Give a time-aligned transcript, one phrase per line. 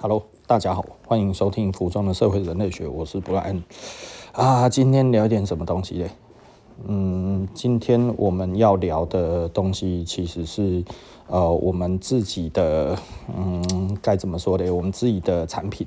[0.00, 3.64] Hello，大家好，欢迎收听《服装的社会人类学》，我是布莱恩
[4.30, 4.68] 啊。
[4.68, 6.08] 今天聊点什么东西嘞？
[6.86, 10.84] 嗯，今天我们要聊的东西其实是
[11.26, 12.96] 呃，我们自己的
[13.36, 14.70] 嗯，该怎么说嘞？
[14.70, 15.84] 我们自己的产品。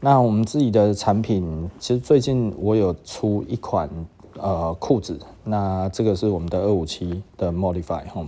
[0.00, 3.88] 那我们自己的产品，其实最近我有出一款
[4.36, 8.26] 呃裤子，那这个是我们的二五七的 Modify 哈。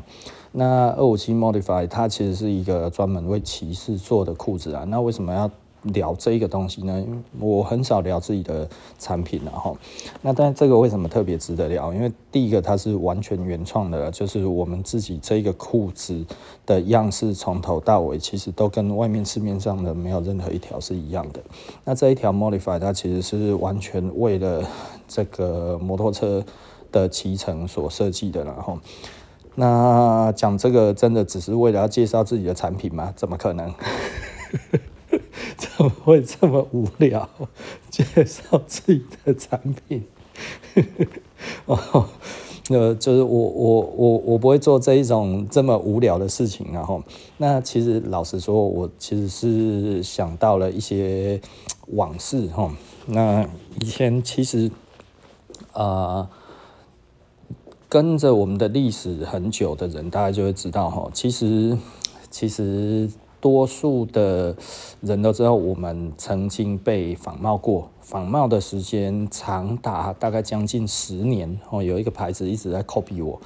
[0.59, 4.85] 那二五七 Modify 它其实是一个专门为骑士做的裤子啊。
[4.85, 5.51] 那为什么要
[5.93, 6.99] 聊这一个东西呢？
[6.99, 8.67] 因为我很少聊自己的
[8.99, 9.77] 产品然后，
[10.23, 11.93] 那但这个为什么特别值得聊？
[11.93, 16.25] 因为第一个它是完全原创的，就是我们自己这个裤子
[16.65, 21.41] 的样式从头到尾其实都跟外面市面上的没有任何一条是一样的。
[21.85, 24.65] 那这一条 Modify 它其实是完全为了
[25.07, 26.43] 这个摩托车
[26.91, 28.79] 的骑乘所设计的，然后。
[29.59, 33.13] 那讲这个真的只是为了要介绍自己的产品吗？
[33.17, 33.75] 怎么可能？
[35.57, 37.29] 怎么会这么无聊？
[37.91, 39.59] 介绍自己的产
[39.89, 40.05] 品？
[41.65, 42.07] 哦，
[42.69, 47.03] 呃，就是我我我我不会做这一种这么无聊的事情，然后，
[47.39, 51.41] 那其实老实说，我其实是想到了一些
[51.95, 52.71] 往事哈。
[53.07, 53.49] 那
[53.81, 54.71] 以前其实
[55.73, 56.29] 啊。
[57.97, 61.75] 跟着我们的历史很久的人，大家就会知道哈，其实
[62.31, 63.09] 其实
[63.41, 64.55] 多数的
[65.01, 71.83] 人都知道，我们曾经被仿冒过，仿冒的时间长达大概将近十年哦。
[71.83, 73.41] 有一个牌子一直在 copy 我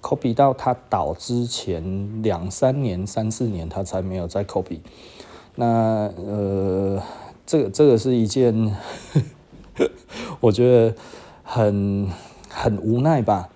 [0.00, 4.78] ，copy 到它倒之前两三年、三四年，它才没有再 copy。
[5.56, 7.02] 那呃，
[7.44, 8.74] 这个这个是一件
[10.40, 10.94] 我觉得
[11.42, 12.08] 很
[12.48, 13.50] 很无奈吧。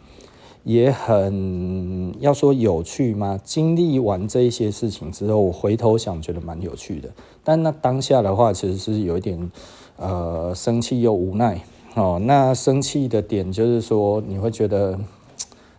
[0.64, 3.38] 也很要说有趣吗？
[3.44, 7.10] 经历完这一些事情之后，我回头想，觉得蛮有趣的。
[7.44, 9.52] 但那当下的话，其实是有一点
[9.98, 11.62] 呃生气又无奈
[11.94, 12.18] 哦。
[12.24, 14.98] 那生气的点就是说，你会觉得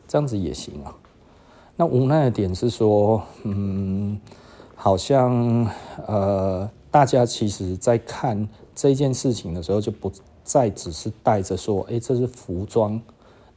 [0.07, 0.95] 这样子也行啊。
[1.77, 4.19] 那无奈的点是说，嗯，
[4.75, 5.67] 好像
[6.05, 10.11] 呃，大家其实在看这件事情的时候，就不
[10.43, 13.01] 再只是带着说，哎，这是服装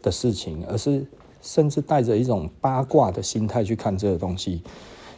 [0.00, 1.06] 的事情，而是。
[1.40, 4.62] 甚至带着一种八卦的心态去看这个东西，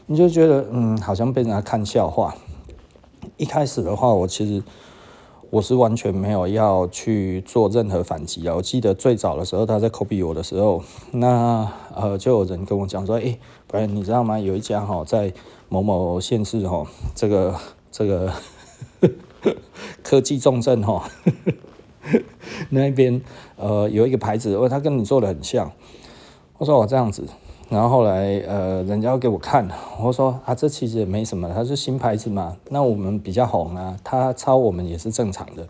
[0.06, 2.34] 你就觉得嗯，好像被人家看笑话。
[3.36, 4.62] 一开始的话，我其实
[5.50, 8.54] 我是完全没有要去做任何反击啊。
[8.54, 10.82] 我记得最早的时候，他在 copy 我的时候，
[11.12, 14.38] 那呃，就有人跟我讲说：“哎，不然你知道吗？
[14.38, 15.32] 有一家哈，在
[15.68, 17.54] 某某县市哈，这个
[17.90, 18.32] 这个
[20.02, 21.08] 科技重镇哈，
[22.70, 23.20] 那边
[23.56, 25.70] 呃有一个牌子，哦，他跟你做的很像。”
[26.60, 27.24] 我说我这样子，
[27.70, 29.66] 然后后来呃，人家给我看，
[29.98, 35.66] 我说啊，这其实也没什么，它是新牌子嘛，那我们比较红啊，他抄我们也是正常的。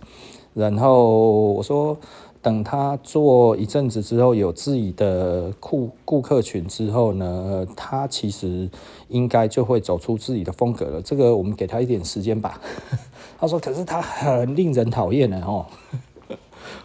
[0.53, 1.97] 然后我说，
[2.43, 8.69] 等他做一阵子之后，有自己的顾顾客群之后呢，他其实
[9.07, 11.01] 应该就会走出自己的风格了。
[11.01, 12.61] 这个我们给他一点时间吧。
[13.39, 15.67] 他说，可是他很令人讨厌的哦。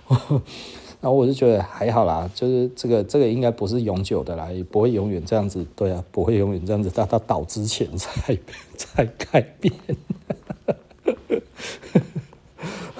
[1.05, 8.35] 然后我就觉得还好啦，就是这个这个应该不是永久的啦，也不会永远这样子，对啊，不会永远这样子，到它倒之前才
[8.75, 9.71] 才改变。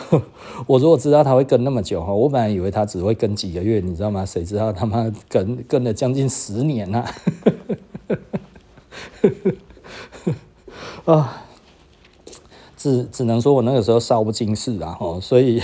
[0.67, 4.23] 我如果知道他会跟那么久哈，我本来以为他只会跟几个月，你知道吗？
[4.23, 7.03] 谁知道他妈跟跟了将近十年呐！
[11.05, 11.43] 啊，
[12.77, 15.59] 只只能说我那个时候少不经事啊，哈，所以。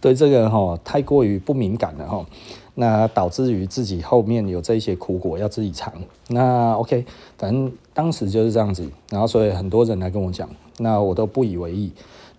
[0.00, 2.26] 对这个哈太过于不敏感了哈，
[2.74, 5.92] 那导致于自己后面有这些苦果要自己尝。
[6.28, 7.04] 那 OK，
[7.36, 11.92] 反正当时就是这样子，然后所以很多人来跟我讲，那我都不以为意。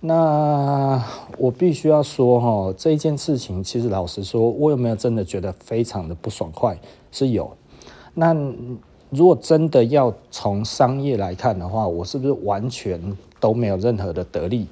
[0.04, 1.04] 那
[1.38, 6.76] 我必须要说哈，这一件事情其实老实说，我有没有真的觉得非常的不爽快？
[7.12, 7.56] 是有。
[8.16, 8.36] 那
[9.12, 13.00] 如果真的要从商业来看的话，我是不是完全
[13.40, 14.66] 都没有任何的得利？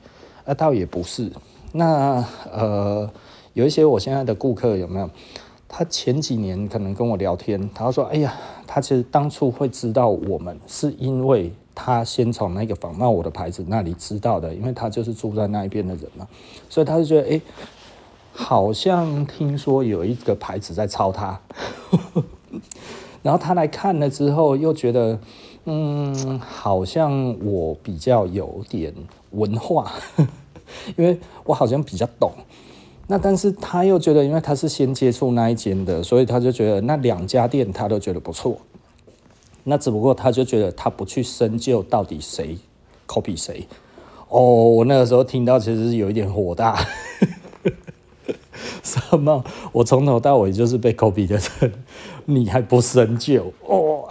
[0.46, 1.30] 那倒也不是。
[1.72, 3.10] 那呃，
[3.54, 5.10] 有一些我现在的顾客有没有？
[5.72, 8.34] 他前几年可能跟我聊天，他说：“哎呀，
[8.66, 16.28] 他其实当初会知道我们，是因为他先从那个仿冒我的牌子那里知道的，因为他就是住在那一边的人嘛，
[16.72, 17.42] 所以他就觉得，哎，
[18.34, 21.40] 好像听说有一个牌子在抄他，
[23.22, 25.20] 然后他来看了之后，又觉得，
[25.66, 28.92] 嗯，好像我比较有点
[29.30, 29.92] 文化。”
[30.98, 32.32] 因为我好像比较懂，
[33.08, 38.58] 那但是他又觉得，因为他是先接触那一间的，所以他就觉得那两家店他都觉得不错。
[39.64, 42.58] 那只不过他就觉得他不去深究到底谁
[43.08, 43.68] copy 谁？
[44.30, 46.80] 哦，我那个时候听到其实是有一点火大。
[48.84, 49.44] 什么？
[49.72, 51.74] 我从头到尾就是被 copy 的人，
[52.26, 54.08] 你还不深究哦？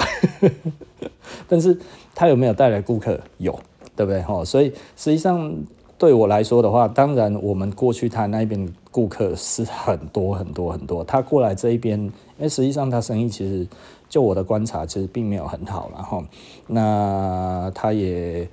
[1.48, 1.76] 但是
[2.14, 3.18] 他有没有带来顾客？
[3.38, 3.58] 有，
[3.96, 4.22] 对不对？
[4.28, 5.52] 哦，所以实际上
[5.98, 13.66] 对我来说的话，当然我们过去他那边顾客是很多很多很多，他过来这一边，因为实际上他生意其实
[14.08, 16.22] 就我的观察，其实并没有很好，然后
[16.68, 18.48] 那他也，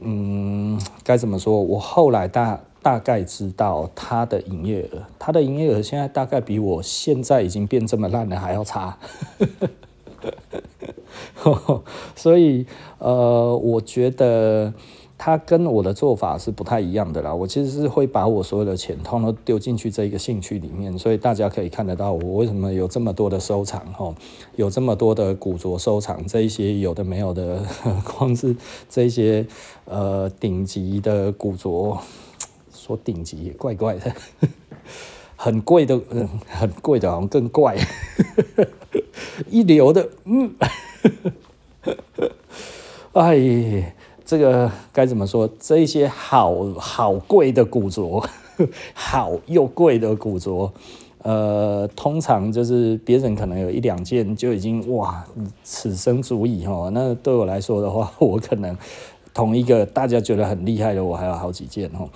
[0.00, 1.60] 嗯，该怎么说？
[1.60, 2.60] 我后来大。
[2.80, 8.96] 大概知道他的营业额，他的营业额现在大概比我现在已经变这么烂了还要差，
[12.14, 12.64] 所以
[12.98, 14.72] 呃，我觉得
[15.18, 17.34] 他跟我的做法是不太一样的啦。
[17.34, 24.14] 我其实是会把我所有的钱通通丢进去这一个兴趣里面，所以大家可以看得到我为什么有这么多的收藏哈，
[24.56, 27.62] 有这么多的古着收藏，这一些有的没有的，
[28.16, 28.56] 光是
[28.88, 29.44] 这一些
[29.84, 31.98] 呃顶级的古着。
[32.70, 34.14] 说顶级也怪怪的，
[35.36, 37.76] 很贵的，嗯，很贵的，好像更怪。
[39.50, 40.54] 一流的，嗯，
[43.12, 43.94] 哎，
[44.28, 45.48] 这个该怎么说？
[45.58, 48.22] 这一些好好贵的古着，
[48.92, 50.70] 好又贵的古着，
[51.22, 55.24] 呃，通常就是别人可能有一两件就已经哇，
[55.64, 56.90] 此生足矣哦。
[56.92, 58.76] 那对我来说的话， 我可能
[59.32, 62.06] 同一个大家觉得很厉害的，我还有好几件哦。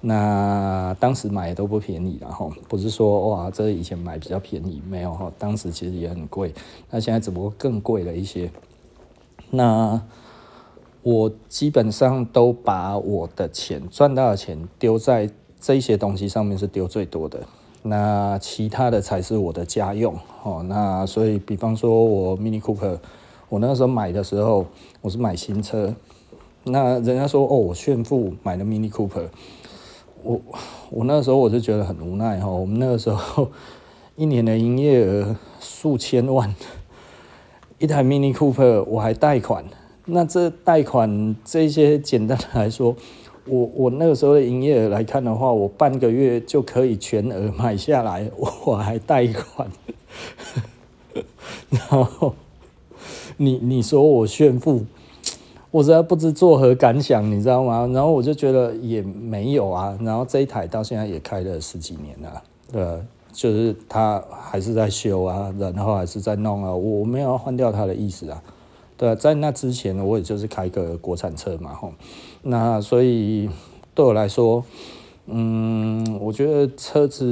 [0.00, 6.54] 那当时买都不便宜，然后不是说哇，这以前买比较便宜，没有哈，当时其实也很贵，
[6.90, 8.50] 那现在只不过更贵了一些。
[9.50, 10.00] 那
[11.08, 17.40] 我基本上都把我的钱赚到的钱丢在这些东西上面是丢最多的，
[17.82, 20.62] 那其他的才是我的家用哦。
[20.68, 22.98] 那所以，比方说我 Mini Cooper，
[23.48, 24.66] 我那时候买的时候
[25.00, 25.94] 我是买新车，
[26.64, 29.28] 那人家说哦，我炫富买了 Mini Cooper。
[30.22, 30.38] 我
[30.90, 33.48] 我那时候我就觉得很无奈哈，我们那个时候
[34.14, 36.54] 一年的营业额数千万，
[37.78, 39.64] 一台 Mini Cooper 我还贷款，
[40.10, 42.96] 那这贷款这些简单来说，
[43.46, 48.30] 我我那个时候的营业额来看的话，我半个月就可以全额买下来，
[48.64, 49.70] 我还贷款，
[51.70, 52.34] 然后
[53.36, 54.84] 你你说我炫富。
[55.70, 57.86] 我实在不知作何感想，你知道吗？
[57.92, 59.96] 然后我就觉得也没有啊。
[60.00, 63.02] 然后这一台到现在也开了十几年了，对，
[63.34, 66.72] 就是它还是在修啊，然后还是在弄啊。
[66.72, 68.42] 我没有要换掉它的意思啊，
[68.98, 71.92] 对，在那之前呢我也就是开个国产车嘛，吼。
[72.42, 73.48] 那所以
[73.94, 74.64] 对我来说，
[75.26, 77.24] 嗯，我觉得车子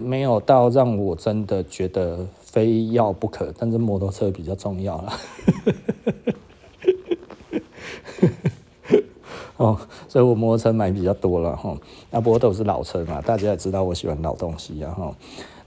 [0.00, 5.12] 没有到让我真的觉得非要不可，但是摩托车比较重要了。
[9.58, 9.78] 哦，
[10.08, 11.76] 所以我摩托车买比较多了吼。
[12.10, 15.14] 那不过都是老车嘛，大家也知道我喜欢老东西啊哈。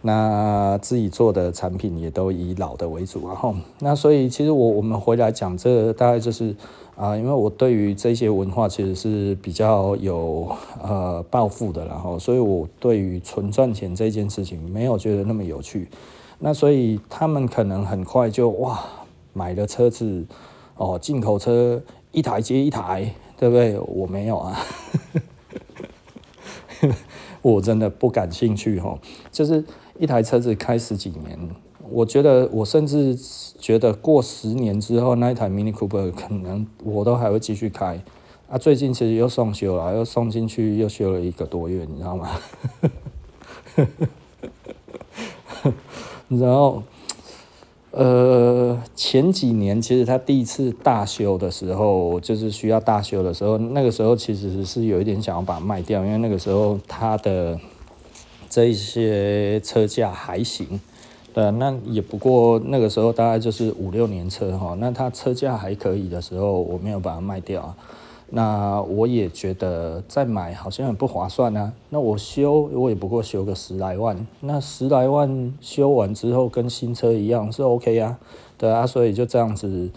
[0.04, 3.56] 那自己做的产品也都以老的为主然后。
[3.80, 6.56] 那所以其实我我们回来讲这个，大概就是
[6.96, 15.88] 啊、因为我对于这些文化其实是比较有呃抱负的，然后所以我对于纯赚钱这件事情没有觉得那么有趣。
[16.38, 18.80] 那所以他们可能很快就哇
[19.34, 20.24] 买了车子
[20.76, 21.82] 哦，进口车。
[22.12, 23.76] 一台接一台，对不对？
[23.88, 24.60] 我没有啊，
[27.42, 28.96] 我真的不感兴趣哈。
[29.32, 29.66] 就是
[30.00, 31.38] 一台车子开十几年，
[31.90, 33.18] 我觉得我甚至
[33.60, 38.02] 觉得过十年之后，那一台 Mini Cooper 可能我都还会继续开。
[38.50, 42.30] 啊，最近其实又送修了，又送进去又修了一个多月，你知道吗？
[46.30, 46.84] 然后。
[47.96, 57.56] 呃，前几年其实他第一次大修的时候，就是需要大修的时候，那个时候其实是有一点想要把它卖掉，因为那个时候他的
[58.54, 60.80] 这一些车价还行，
[61.34, 67.74] 对，那也不过那个时候大概就是五六年车哈，那它车价还可以的时候，我没有把它卖掉。
[68.30, 71.74] 那我也觉得再买好像很不划算啊。
[71.90, 78.20] 那我修我也不过修个十来万，那十来万修完之后跟新车一样是 OK 啊，
[78.56, 79.90] 对啊，所以就这样子，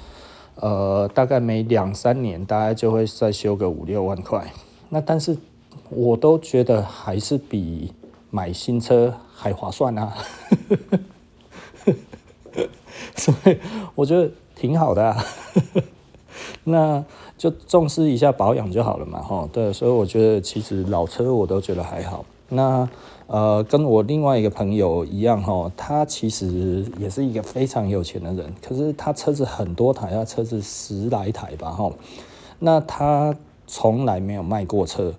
[0.55, 4.51] 呃，大概每两三年大概就会再修个五六万块。
[4.89, 5.37] 那但是
[5.91, 7.93] 我都觉得还是比
[8.31, 10.15] 买新车还划算啊，
[13.17, 13.59] 所以
[13.95, 15.25] 我觉得挺好的啊。
[16.65, 17.05] 那。
[17.39, 22.25] 就重视一下保养就好了嘛，哈，对，所以我觉得其实老车我都觉得还好。
[22.49, 22.89] 那
[23.27, 31.93] 呃，跟我另外一个朋友一样，哈，他其实也是一个非常有钱的人，可是他车子很多台，他车子十来台吧，哈。
[32.59, 35.13] 那他从来没有卖过车。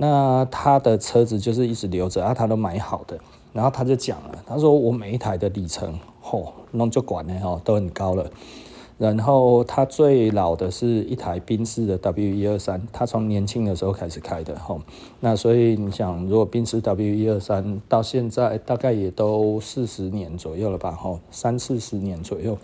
[0.00, 3.18] 那他的车子就是一直留着啊，他都买好的。
[3.52, 8.30] 然后他就讲了，他说我每一台的里程，嚯，弄就管了哈，都很高了。
[8.96, 14.78] 然后他最老的是一台宾士的 W 一二三，他从年轻的时候开始开的哈。
[15.20, 20.92] 那所以你想，如果宾士 W 一二三到现在大概也都四十年左右了吧？
[20.92, 22.56] 哈，三四十年左右。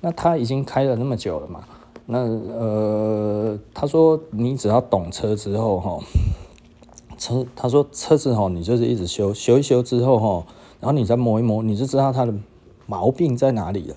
[0.00, 1.64] 那他已经开了那么久了嘛？
[2.06, 5.98] 那呃，他说你只要懂车之后哈，
[7.18, 10.46] 车他说车子哈，你就是一直修修一修之后哈，
[10.80, 12.32] 然后你再磨一磨，你就知道它的
[12.86, 13.96] 毛病在哪里了。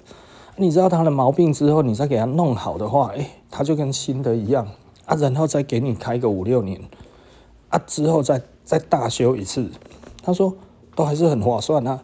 [0.58, 4.68] 你知道它的毛病之后，你再给它弄好的话，哎，它就跟新的一样
[5.06, 6.82] 啊，然后再给你开个五六年
[7.70, 9.70] 啊，之后再再大修一次，
[10.22, 10.54] 他说
[10.94, 12.04] 都还是很划算啊，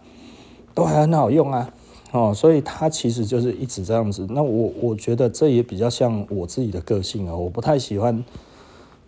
[0.74, 1.70] 都还很好用啊，
[2.12, 4.26] 哦，所以他其实就是一直这样子。
[4.30, 8.24] 那我我觉得这也比较像我自己的个性啊，我不太喜欢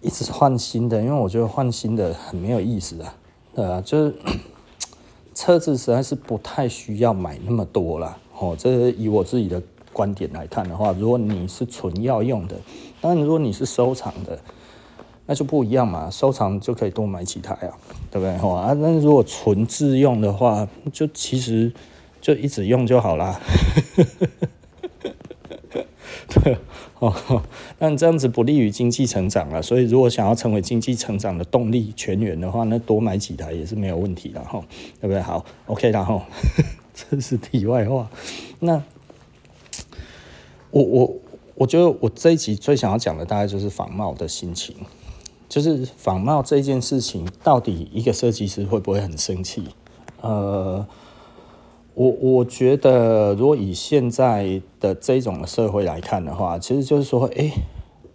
[0.01, 3.15] 一直换新的，因为我觉得换新的很没有意思啊，
[3.53, 4.15] 对啊，就是
[5.35, 8.17] 车子实在是不太需要买那么多了。
[8.37, 12.55] 哦，这是以我自己的观点来看的话，如果你是纯要用的，
[13.01, 14.39] 当然如果你是收藏的，
[15.25, 16.09] 那就不一样嘛。
[16.09, 17.77] 收藏就可以多买几台啊，
[18.09, 18.37] 对不对？
[18.37, 21.71] 哈啊，那如果纯自用的话，就其实
[22.21, 23.39] 就一直用就好啦。
[26.43, 26.57] 对
[26.99, 27.41] 哦，
[27.79, 29.61] 那这样子不利于经济成长了。
[29.61, 34.63] 所以如果想要成为经济成长的动力泉源的话，那多买几台也是没有问题的哈，
[35.01, 35.21] 对不对？
[35.21, 36.21] 好，OK 然后。
[37.09, 38.09] 这是题外话。
[38.59, 38.83] 那
[40.69, 41.15] 我我
[41.55, 44.75] 我觉得我这一集最想要讲的大概就是仿冒的心情，
[45.47, 49.69] 就是仿冒这件事情，到底一个设计师会不会很生气？
[50.19, 50.85] 呃，
[51.99, 57.51] 我我觉得如果以现在的这种社会来看的话，其实就是说，哎，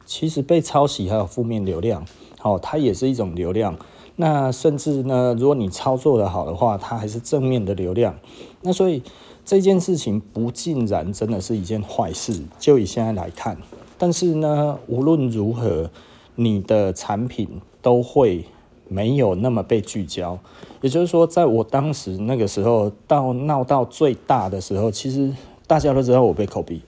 [0.07, 2.03] 其实被抄袭还有负面流量，
[2.41, 3.77] 哦，它也是一种流量。
[4.17, 8.15] 那甚至呢，如果你操作的好的话，它还是正面的流量。
[8.63, 9.03] 那所以
[9.45, 12.43] 这件事情不尽然真的是一件坏事。
[12.59, 13.59] 就以现在来看，
[13.99, 15.91] 但是呢，无论如何，
[16.37, 18.47] 你的产品都会
[18.89, 20.39] 没有那么被聚焦。
[20.81, 25.33] 也就是说，在我当时那个时候到闹到最大的时候，其实
[25.67, 26.81] 大家都知道我被 copy，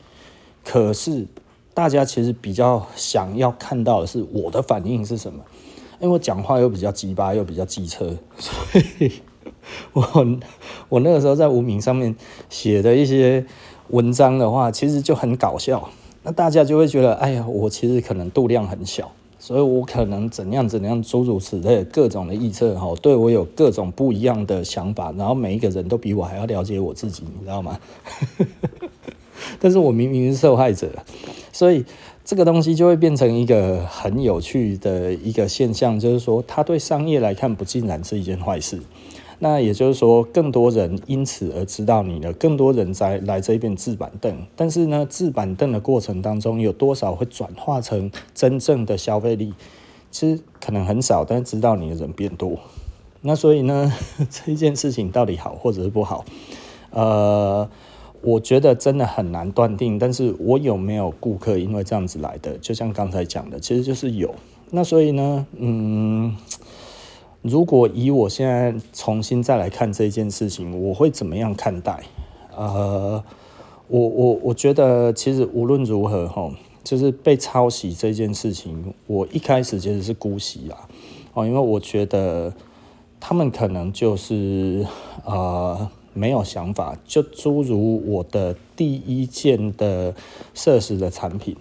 [0.65, 1.27] 可是
[1.73, 5.41] 大家其实比较想要看到的是我的反应是什么。
[5.99, 8.53] 因为我讲话又比较鸡巴，又比较机车， 所
[9.01, 9.11] 以
[9.95, 10.05] 我
[10.91, 12.15] 我那个时候在无名上面
[12.51, 13.47] 写的一些
[13.89, 15.89] 文章的话，其实就很搞笑。
[16.23, 19.11] 那大家就会觉得，哎呀，我其实可能度量很小，
[19.47, 27.79] 所以我可能怎样怎样，诸如此类各种的预测哈，对我有各种不一样的想法，然后每一个人都比我还要了解我自己，你知道吗？
[29.61, 30.91] 但是我明明是受害者，
[31.53, 31.85] 所以。
[32.29, 38.81] 这个东西就会变成一个很有趣的一个现象，就是说，它对商业来看不尽然是一件坏事。
[39.39, 44.35] 那也就是说，更多人因此而知道你了，更多人在来这边置板凳。
[44.55, 49.55] 但是呢，置板凳的过程当中，有多少会转化成真正的消费力？
[50.11, 52.59] 其实可能很少，但是知道你的人变多。
[53.23, 53.93] 那所以呢，
[54.31, 56.25] 这件事情到底好或者是不好？
[56.91, 57.69] 呃。
[58.23, 62.59] 我觉得真的很难断定，但是我有没有顾客因为这样子来的？
[62.59, 64.35] 就像刚才讲的，其实就是有。
[64.71, 66.35] 那所以呢，嗯，
[67.47, 72.03] 如果以我现在重新再来看这件事情，我会怎么样看待？
[72.57, 73.23] 呃，
[73.89, 76.51] 我我我觉得其实无论如何哈，
[76.85, 80.89] 就是被抄袭这件事情，我一开始其实是姑息啦，
[81.35, 82.53] 哦，因为我觉得
[83.21, 84.87] 他们可能就是
[85.25, 85.89] 呃。
[86.19, 90.15] 没有想法，就诸如我的第一件的
[90.55, 91.55] 设施的产品，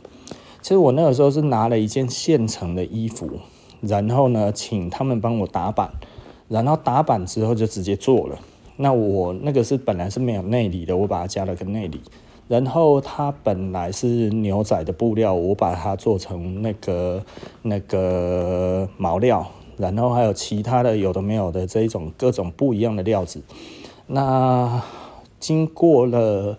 [0.61, 3.29] 其实我那个时候是拿了一件现成的衣服，
[3.87, 5.91] 然后呢，请他们帮我打版，
[6.47, 8.39] 然后打版之后就直接做了。
[8.77, 12.01] 那我那个是本来是没有内里的，我把它加了个内里，
[12.47, 17.23] 然后它本来是牛仔的布料，我把它做成那个
[17.61, 23.41] 那个毛料，然后还有其他的有的没有的这一种各种不一样的料子。
[24.07, 24.81] 那
[25.39, 26.57] 经过了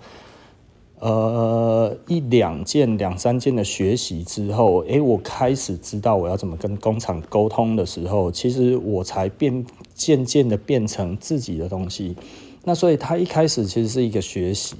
[0.99, 12.17] 呃一两件、两三件的学习之后，诶，我开始知道我要怎么跟工厂沟通的时候，其实我才变渐渐的变成自己的东西。
[12.65, 14.77] 那所以他一开始其实是一个学习，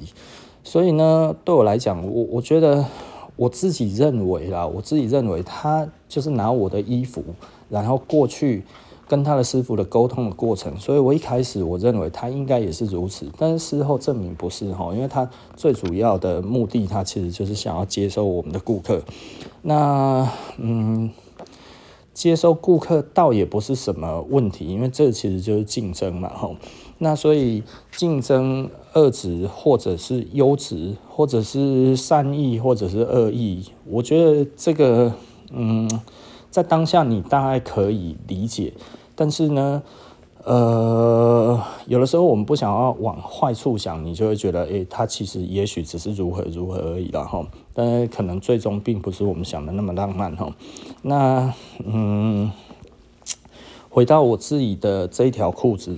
[0.65, 2.85] 所以呢，对我来讲，我我觉得
[3.37, 7.23] 我自己认为啦，我自己认为他就是拿我的衣服，
[7.69, 8.63] 然后过去。
[9.09, 19.01] 跟他的师傅的沟通的过程，所以我一开始我认为他应该也是如此，但是事后证明不是哈，因为他最主要的目的，他其实就是想要接收我们的顾客。
[19.63, 21.11] 那嗯，
[22.13, 26.51] 接收顾客倒也不是什么问题，因为这其实就是竞争嘛哈。
[26.99, 35.13] 那所以竞争恶质或者是优质，或者是善意，或者是恶意，我觉得这个
[35.53, 35.89] 嗯。
[36.49, 38.73] 在当下，你大概可以理解，
[39.17, 39.83] 但是呢，
[40.45, 47.45] 呃，有的时候我们不想要往坏处想，你就会觉得，哎、欸，他其实也许只是如何如何而已啦哈，
[47.75, 50.55] 但是可能最终并不是我们想的那么浪漫哈。
[51.03, 51.53] 那，
[51.85, 52.53] 嗯，
[53.89, 55.97] 回到我自己的这一条裤子，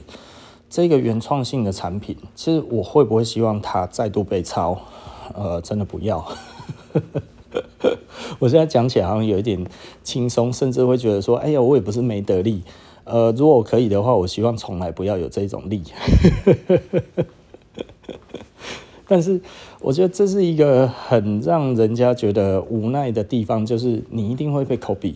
[0.71, 4.79] 这个原创性的产品，其实我会不会希望它再度被抄？
[5.35, 6.25] 呃，真的不要。
[8.39, 9.67] 我现在讲起来好像有一点
[10.03, 12.63] 轻松，甚至会觉得说：“哎呀，我也不是没得利。”
[13.09, 15.83] 呃，如果可以的话，我希望从来不要有这种利。
[19.09, 19.41] 但是，
[19.81, 25.15] 我觉得这是一个很让人家觉得无奈的地方，就是你一定会被 copy，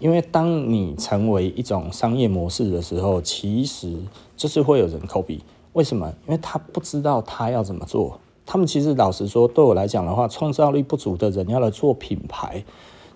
[0.00, 3.96] 因为当你成为一种商业模式的时候，其实
[4.36, 5.38] 就是会有人 copy。
[5.74, 6.12] 为什么？
[6.26, 8.18] 因为他不知道他要怎么做。
[8.44, 12.64] 他们其实老实说，对我来讲的话，创造力不足的人要来做品牌，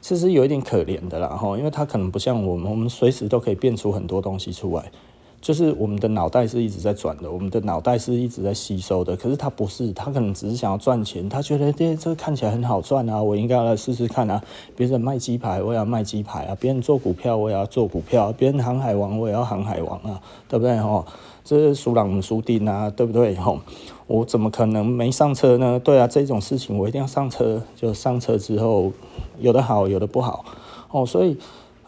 [0.04, 4.92] 其实有一点可怜的啦哈，因为他可能不像我们，我们随时都可以变出很多东西出来，
[5.40, 9.16] 就是我们的脑袋是一直在转的，我们的脑袋是一直在吸收的。
[9.16, 14.42] 可是他不是，他可能只是想要赚钱，他觉得这这看起来很好赚啊，我应该来试试看啊。
[14.76, 21.02] 别人卖鸡排，我也要卖鸡排啊；别人做股票，我也要做股票；别人航海王，我也要航海王啊，对不对哈？
[21.42, 23.58] 这是输人输定啊，对不对哈？
[24.06, 25.80] 我怎么可能没上车呢？
[25.80, 27.62] 对啊，这种事情我一定要上车。
[27.74, 28.92] 就上车之后，
[29.38, 30.44] 有的好，有的不好
[30.90, 31.06] 哦。
[31.06, 31.38] 所以，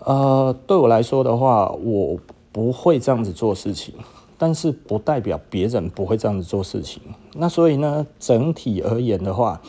[0.01, 2.19] 呃，对我来说的话，我
[2.53, 3.95] 不会这样子做事情，
[4.39, 7.03] 但是不代表别人不会这样子做事情。
[7.35, 9.61] 那所以呢，整体而言的话，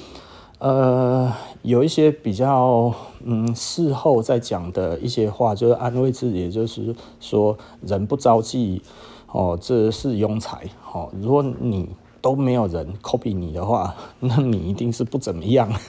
[0.60, 2.94] 呃，有一些比较
[3.26, 8.82] 嗯事后再讲的一些话，就是安慰自己，就是说，人不招忌
[9.34, 10.62] 哦，这是庸才。
[10.94, 11.90] 哦，如果你
[12.22, 15.72] 都没有人 copy 你的话， 那你一定是不怎么样。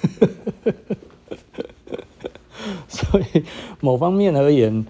[2.89, 3.43] 所以
[3.81, 4.85] 某方面而言，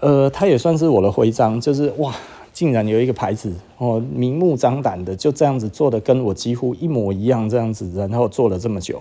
[0.00, 2.14] 呃，它也算是我的徽章，就是哇，
[2.52, 9.00] 竟然有一个牌子哦，明目张胆的就这样子做的跟我几乎一模一样，这样子，然后做了这么久。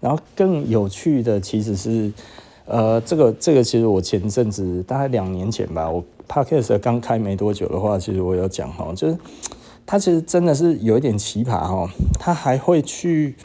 [0.00, 2.12] 然后更有趣的其实是，
[2.66, 9.16] 呃，这个这个其实我前阵子大概两年前吧，我 Podcast 刚开没多久的话，其实我有讲哈，就是。
[9.86, 13.36] 他其实真的是有一点奇葩哦，他还会去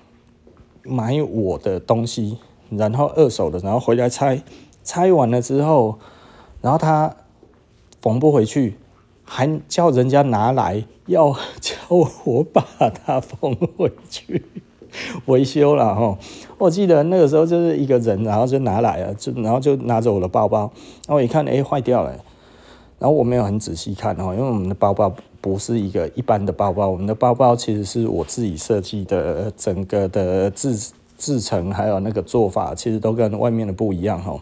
[0.83, 2.37] 买我的东西，
[2.69, 4.41] 然后二手的，然后回来拆，
[4.83, 5.99] 拆完了之后，
[6.61, 7.13] 然后他
[8.01, 8.77] 缝不回去，
[9.25, 11.75] 还叫人家拿来，要叫
[12.23, 12.65] 我把
[13.05, 14.45] 它缝回去，
[15.27, 16.17] 维修了哈。
[16.57, 20.71] 我记得那个时候就是一个人，然后就拿来了，就然后就拿着我的包包，
[21.05, 22.11] 然后我一看，哎，坏掉了，
[22.97, 25.13] 然后我没有很仔细看哦，因为我们的包包。
[25.41, 30.77] 不是一个一般的包包，我们的包包其实是我自己设计的，整个的制
[31.17, 34.37] 制成还有那个做法，其实都跟外面的不一样哈。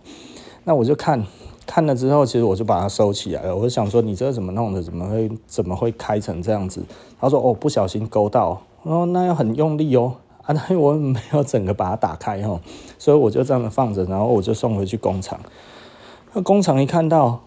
[0.64, 1.24] 那我就看
[1.66, 3.56] 看了之后，其实我就把它收起来了。
[3.56, 4.82] 我就想说，你这怎么弄的？
[4.82, 6.82] 怎么会怎么会开成这样子？
[7.20, 8.60] 他说：哦，不小心勾到。
[8.84, 10.14] 哦，那要很用力哦。
[10.44, 12.60] 啊，那我没有整个把它打开哦，
[12.98, 15.40] 所以我就这样放着，然后我就送回去工厂。
[16.34, 17.40] 那工厂一看到，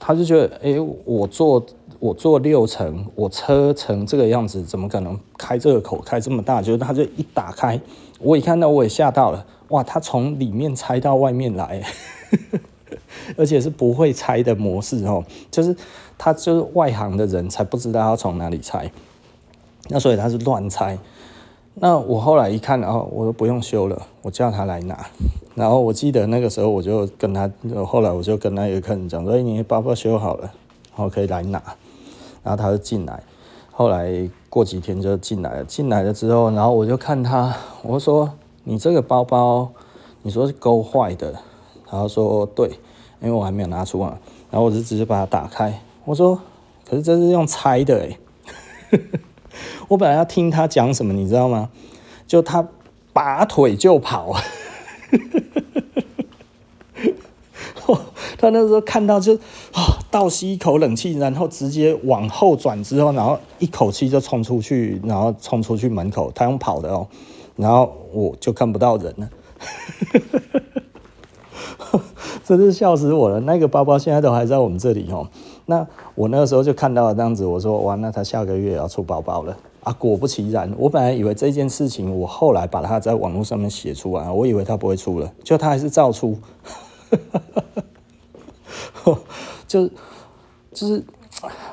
[0.00, 1.64] 他就觉得，哎、我做。
[2.00, 6.62] 我做六层，我车成这个样子，怎么可能开这个口开这么大？
[6.62, 7.80] 就是他就一打开，
[8.20, 9.82] 我一看到我也吓到了，哇！
[9.82, 11.82] 他从里面拆到外面来，
[13.36, 15.74] 而且是不会拆的模式哦，就是
[16.16, 18.90] 他就是外行的人才不知道要从哪里拆，
[19.88, 20.96] 那所以他是乱拆。
[21.80, 25.06] 那我后来一看，然后我都不用修了，我叫他来拿。
[25.54, 27.50] 然后我记得那个时候我就跟他，
[27.84, 30.52] 后来我就跟那个客人讲说：“，你包包修好了，
[30.96, 31.60] 然后可以来拿。”
[32.48, 33.22] 然后他就进来，
[33.70, 35.64] 后来过几天就进来了。
[35.64, 38.32] 进来了之后，然后我就看他，我说
[38.64, 39.68] ：“你这个包包，
[40.22, 41.30] 你说是勾坏的？”
[41.92, 42.66] 然后说：“对，
[43.20, 44.06] 因为我还没有拿出来。”
[44.50, 46.40] 然后我就直接把它打开，我说
[46.88, 48.18] ：“可是这是用拆的哎！”
[49.88, 51.68] 我本来要听他讲什么，你知道吗？
[52.26, 52.66] 就他
[53.12, 54.34] 拔腿就跑。
[58.40, 59.34] 他那时候看到就
[59.72, 67.06] 啊，倒吸一口冷气，然后直接往后转之后，然后一口气就冲出去，然后冲出去门口，他用跑的哦，
[67.56, 69.28] 然后我就看不到人了，
[72.44, 73.40] 真是笑死我了。
[73.40, 75.28] 那个包包现在都还在我们这里哦。
[75.66, 79.92] 那我那个时候就看到了这样子，我说哇，那他下个月也要出包包了啊！
[79.92, 86.38] 果不其然，我本来以为这件事情，我后来把它在网络上面写出来，我以为他不会出了，就他还是照出，
[89.68, 89.88] 就
[90.72, 91.00] 就是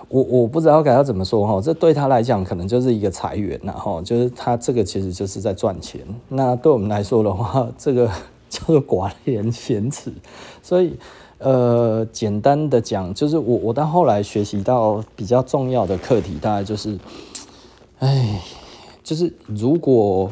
[0.10, 8.08] 我我不知道该要怎么说哈，这对他来讲可能就是一个裁员呐哈，就是他这个其实就是在赚钱，那对我们来说的话，这个
[8.48, 10.14] 叫做寡廉鲜耻，
[10.62, 10.96] 所以。
[11.38, 16.98] 呃，简单的讲，就是我我到后来学习到比较重要的课题，大概就是，
[18.00, 18.42] 哎，
[19.04, 20.32] 就是如果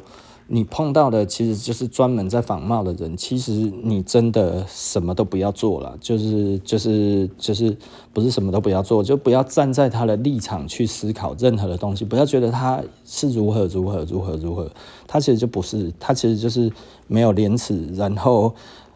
[0.54, 7.76] 你碰到的其实就是专门在仿冒的人，其实你真的什么都不要做了，就是就是就是
[8.14, 14.70] 不是什么都不要做，就不要站在他的立场去思考任何的东西，不要觉得他是如何如何如何如何，
[15.08, 16.72] 他其实就不是，他其实就是
[17.08, 18.54] 没有廉耻，然后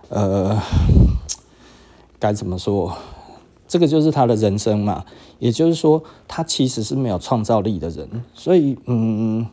[0.09, 0.55] 呃。
[2.19, 2.91] 该怎么说？
[3.67, 5.05] 这个就是他的人生嘛。
[5.37, 8.09] 也就是说，他其实是没有创造力的人。
[8.33, 9.45] 所以，嗯，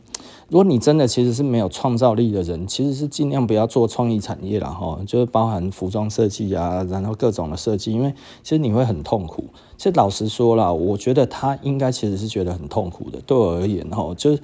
[0.49, 4.99] 如果你真的其实是没有创造力的人，其实是尽量不要做创意产业了哈。
[5.07, 9.45] 就是包含服装设计啊，然后各种的设计，因为其实你会很痛苦。
[9.77, 13.19] 其实老实说了，我觉得他应该其实是觉得很痛苦的。
[13.25, 14.41] 对我而言哈，就是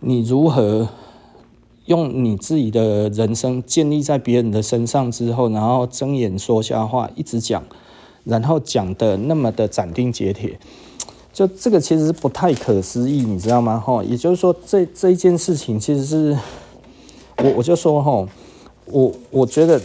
[0.00, 0.88] 你如何。
[1.86, 7.64] 用你自己的人生建立在别人的身上之后，然后睁眼说瞎话，一直讲，
[8.24, 10.60] 然后讲的那么的斩钉截铁，
[11.38, 13.78] 就这个其实是不太可思议，你知道吗？
[13.78, 16.36] 哈，也就是说，这这一件事情其实是，
[17.36, 18.26] 我我就说哈，
[18.86, 19.80] 我我觉得，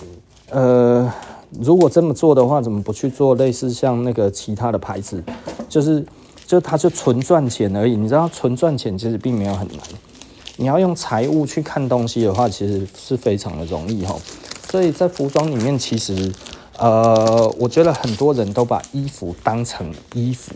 [0.49, 1.13] 呃，
[1.59, 5.23] 如果这么做的话，怎么不去做类似像那个其他的牌子，
[5.69, 6.03] 就是
[6.47, 9.77] 就他就纯赚钱而已，你知道，纯赚钱其实并没有很难。
[10.57, 14.15] 你要用财务去看东西的话，其实是非常的容易哈。
[14.71, 16.33] 所以在服装里面，其实
[16.79, 20.51] 呃，我觉得很多人都把衣服当成衣服，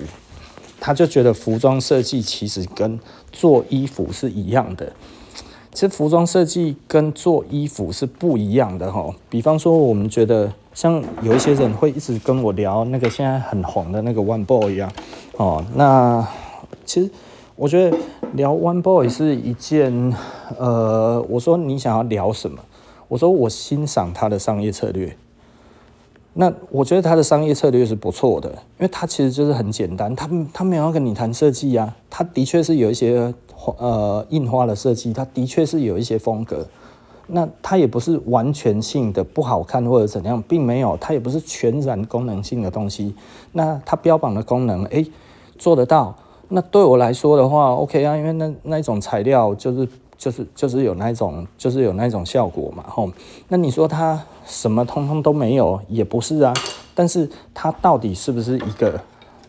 [0.79, 2.99] 他就觉得服装设计其实跟
[3.31, 4.91] 做衣服是一样的。
[5.73, 9.13] 其实服装设计跟做衣服是不一样的哈。
[9.29, 14.91] 比方说，我们觉得像有一些人会一直跟我聊那个现在很红的那个 One Boy 一样
[15.37, 16.27] 哦，那
[16.85, 17.09] 其实。
[17.59, 17.97] 我觉得
[18.33, 20.15] 聊 One Boy 是一件，
[20.59, 22.59] 呃，我说你想要聊什么？
[23.07, 25.17] 我说我欣赏他的商业策略。
[26.39, 33.33] 那我觉得他的商业策略是不错的，因为他其实就是很简单，他他没有要跟你谈设计啊，他的确是有一些
[33.77, 36.67] 呃印花的设计，他的确是有一些风格。
[37.29, 43.15] 那他也不是完全性的不好看或者怎样，并没有，他也不是全然功能性的东西。
[43.53, 45.03] 那他标榜的功能，哎，
[45.57, 46.15] 做得到。
[46.49, 53.09] 那对我来说的话，OK 啊，因为那那一种材料就是就是就是有那种就是有那种效果嘛，吼。
[53.47, 56.53] 那你说它什么通通都没有，也不是啊。
[56.95, 58.99] 但是它到底是不是一个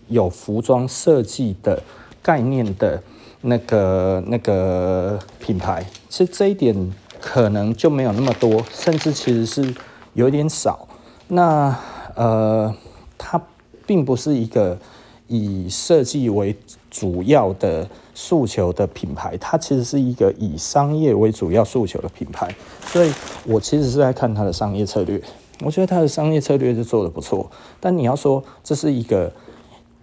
[0.09, 1.83] 有服装设计的
[2.23, 3.03] 概念的
[3.41, 5.85] 那个那个品牌？
[6.09, 9.75] 其实这一点可能就没有那么多，甚至其实是
[10.13, 10.87] 有点少。
[11.29, 11.75] 那
[12.15, 12.75] 呃，
[13.17, 13.41] 它
[13.87, 14.79] 并不是一个
[15.27, 16.57] 以设计为
[16.91, 17.89] 主要的
[18.21, 22.53] 诉求的品牌，它其实是一个以商业为主要诉求的品牌，
[22.85, 23.13] 所以
[23.47, 25.23] 我其实是在看它的商业策略。
[25.61, 29.33] 我觉得它的商业策略是做得不错，但你要说这是一个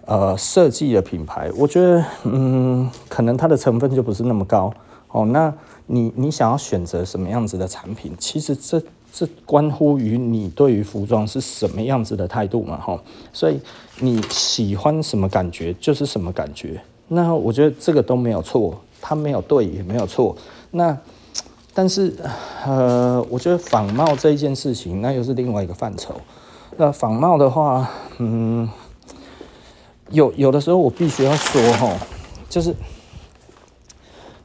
[0.05, 4.73] 呃设计的品牌，我觉得嗯，可能它的成分就不是那么高
[5.11, 5.25] 哦。
[5.25, 5.53] 那
[5.87, 8.81] 你你想要选择什么样子的产品，其实这。
[9.17, 13.01] 这关乎于你对于服装是什么样子的态度嘛，哈，
[13.31, 13.57] 所以
[14.01, 16.81] 你喜欢什么感觉就是什么感觉。
[17.07, 20.35] 那我觉得这个都没有错，它没有对也没有错。
[20.71, 20.97] 那
[21.73, 22.15] 但是
[22.65, 26.15] 呃，我觉得仿冒这一件事情，那又是另外一个范畴。
[26.77, 28.69] 那仿冒的话，嗯，
[30.09, 31.97] 有有的时候我必须要说，哈，
[32.49, 32.75] 就是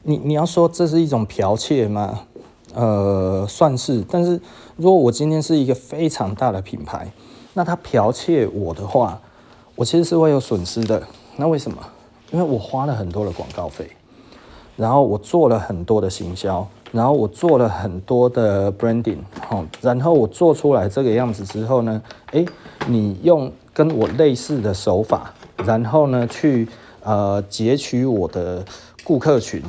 [0.03, 2.21] 你你要说这是一种剽窃吗？
[2.73, 4.39] 呃，算是，但是
[4.77, 7.11] 如果我今天是一个非常大的品牌，
[7.53, 9.19] 那他剽窃我的话，
[9.75, 11.03] 我其实是会有损失的。
[11.35, 11.77] 那为什么？
[12.31, 13.89] 因为我花了很多的广告费，
[14.75, 19.17] 然后我做了很多的行销，然后我做了很多的 branding，
[19.49, 22.45] 哦，然后我做出来这个样子之后呢，诶，
[22.87, 26.67] 你用跟我类似的手法，然后呢去
[27.03, 28.65] 呃截取我的
[29.03, 29.61] 顾客群。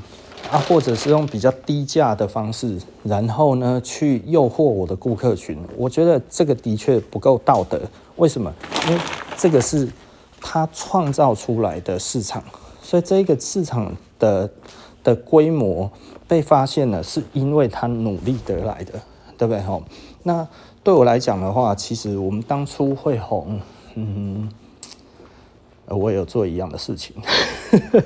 [0.51, 5.57] 啊，或者是用比较低价的方式，然后呢，去诱惑我的顾客群。
[5.79, 7.81] 我觉得这个的确不够道德。
[8.17, 8.53] 为什么？
[8.87, 9.01] 因为
[9.39, 9.89] 这个是
[10.43, 12.43] 他创造出来的市场，
[12.83, 14.51] 所以这个市场的
[15.03, 15.91] 的规模
[16.29, 19.01] 被发现了，是因为他努力得来的，
[19.39, 19.63] 对不对？
[19.63, 19.83] 吼，
[20.25, 20.47] 那
[20.83, 23.61] 对我来讲的话，其实我们当初会红，
[23.95, 24.51] 嗯。
[25.89, 27.15] 我也有做一样的事情。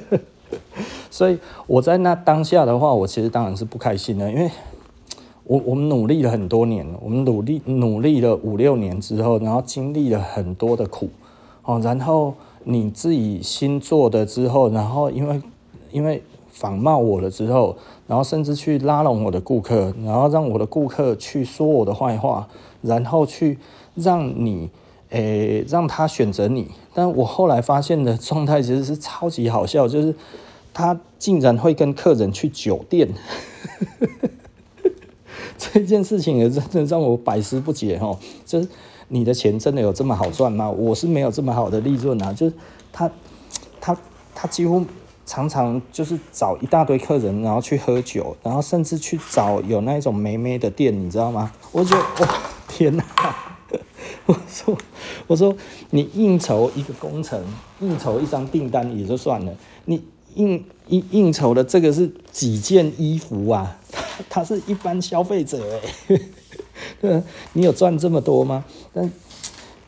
[1.09, 4.51] 所以我在那当下的话，我其实当然是不开心的，因为
[5.45, 11.09] 我我们努力了很多年，我们努力努力了五六年之后，然后经历了很多的苦，
[11.67, 12.33] 哦，然后
[12.65, 15.43] 你自己新做的之后，然后因为
[15.93, 17.77] 因为仿冒我了之后，
[18.07, 22.49] 然后甚至去拉拢我的顾客，然后让我的顾客去说我的坏话，
[22.83, 23.59] 然后去
[23.95, 24.71] 让你
[25.11, 30.15] 诶让他选择你，但我后来发现的状态其实是超级好笑，就是
[30.73, 33.09] 他竟然会跟客人去酒店。
[35.59, 38.69] 这件事情也真的让我百思不解哈，就是
[39.09, 40.71] 你的钱真的有这么好赚吗？
[40.71, 42.55] 我是没有这么好的利润啊，就是
[42.93, 43.11] 他
[43.81, 43.97] 他
[44.35, 44.85] 他几乎
[45.25, 51.53] 常常就是找一大堆客人，然后去喝酒，然后甚至去找有那一种美眉的店，你知道吗？
[51.73, 52.39] 我觉得哇，
[52.69, 53.05] 天哪！
[54.27, 54.77] 我说
[55.29, 55.55] 我说
[55.91, 57.41] 你应酬一个工程，
[57.81, 60.03] 应酬一张订单也就算了，你
[60.35, 63.79] 应应应酬的这个是几件衣服啊？
[63.91, 66.21] 他他是一般消费者哎，
[67.01, 68.65] 对，你有赚这么多吗？
[68.93, 69.11] 但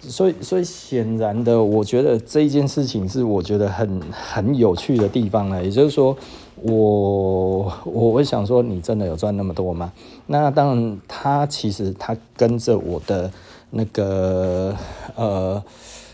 [0.01, 5.63] 所以所以显然的，我觉得这一件事情是我觉得很很有趣的地方了。
[5.63, 6.17] 也就是说，
[6.63, 9.93] 我我会想说，你真的有赚那么多吗？
[10.27, 13.31] 那当然，他其实他跟着我的
[13.71, 14.73] 那个
[15.17, 15.63] 呃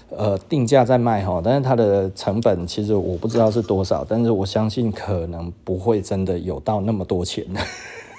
[0.08, 7.44] 呃定价在卖哈，但是他的成本其实我不知道是多少，但是我相信可能不会真的有到那么多钱。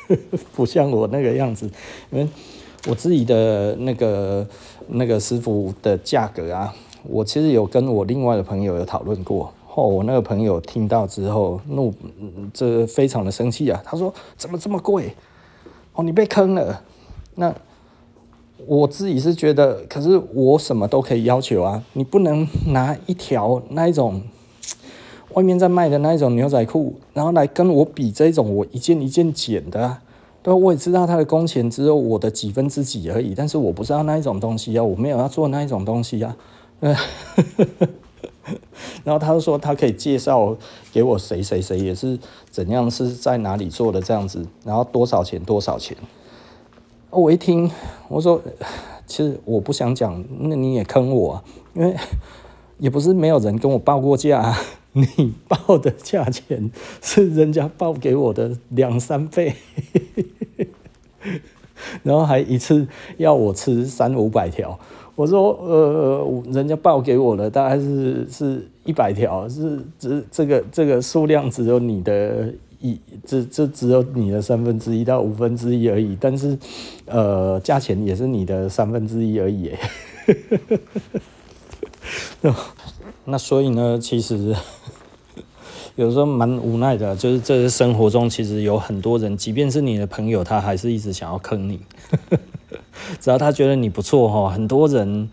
[0.56, 1.70] 不像我那个样子，
[2.12, 2.28] 因为
[2.88, 4.48] 我自己的那个
[4.88, 9.52] 那个师傅的价格啊，我其实有跟我另外的朋友有讨论过。
[9.76, 11.94] 哦，我那个朋友听到之后怒，
[12.54, 13.82] 这非常的生气啊。
[13.84, 15.14] 他说：“怎么这么贵？
[15.96, 16.82] 哦，你被坑了。”
[17.36, 17.54] 那
[18.66, 24.22] 我自己是觉得，可是我什么都可以要求啊，你不能拿一条那一种。
[25.36, 30.02] 外面在卖的那一种牛仔裤，然后来跟我比这种我一件一件剪的，啊，
[30.42, 36.38] 对，我也知道他的工钱只有我的几分之几而已，但是我不知道那一种东西啊，我没有要做那一种东西啊，
[39.04, 40.56] 然后他就说他可以介绍
[40.94, 42.18] 给我谁谁谁也是
[42.50, 45.98] 怎样是在哪里做的这样子，然后多少钱多少钱，
[47.10, 47.70] 我一听
[48.08, 48.42] 我说
[49.06, 51.44] 其实我不想讲，那你也坑我啊，
[51.74, 51.94] 因为
[52.78, 54.58] 也不是没有人跟我报过价啊。
[54.96, 59.54] 你报的价钱是人家报给我的两三倍，
[62.02, 64.80] 然后还一次要我吃三五百条。
[65.16, 76.18] 我说，呃，人家报给我的大概是是一百条，是只这个这个数量只有你的一，这这只有你的三分之一到五分之一而已。
[76.20, 76.58] 但是，
[77.06, 79.72] 呃，价钱也是你的三分之一而已。
[83.26, 84.56] 那所以呢，其实
[85.96, 91.80] 有时候蛮无奈的，就是这是生活中其实有很多人，即便是你的朋友，他还是一直想要坑你。
[93.20, 95.30] 只要他觉得你不错哈，很多人，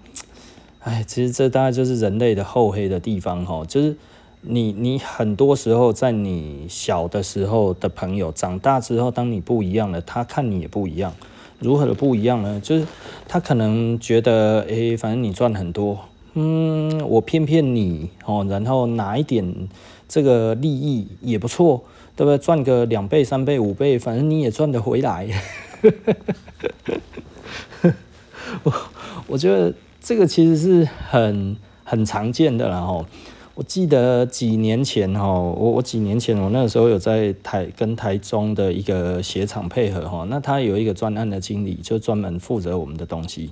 [0.81, 3.96] 哎，其实这大概就是人类的厚黑的地方哈，就是
[4.40, 11.12] 你你很多时候在你小的时候的朋友，长大之后当你不一样了，他看你也不一样。
[11.61, 12.61] 如何的不一样呢？
[12.61, 12.87] 就是
[13.28, 15.98] 他可能觉得，哎，反正你赚很多。
[16.35, 19.68] 嗯，我骗骗你哦，然后拿一点
[20.09, 21.83] 这个利益也不错，
[22.16, 22.38] 对不对？
[22.38, 25.29] 赚个两倍、三倍、五倍，反正你也赚得回来。
[28.62, 28.73] 我
[29.27, 33.05] 我觉得这个其实是很很常见的，然后。
[33.55, 43.51] 我记得几年前哈，我我几年前我那个时候有在台跟台中的一个鞋厂配合哈，那他有一个专案的经理，就专门负责我们的东西。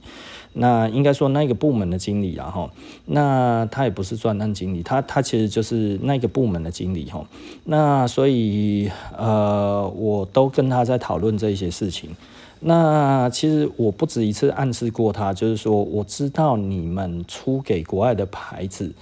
[0.53, 2.71] 那应该说那个部门的经理啊哈，
[3.07, 7.25] 那他也不是专案经理，他他其实就是那个部门的经理哈。
[7.65, 12.11] 那所以呃，我都跟他在讨论这些事情。
[12.61, 18.93] 那其实我不止一次暗示过他，就是说我知道你们出给国外的牌子。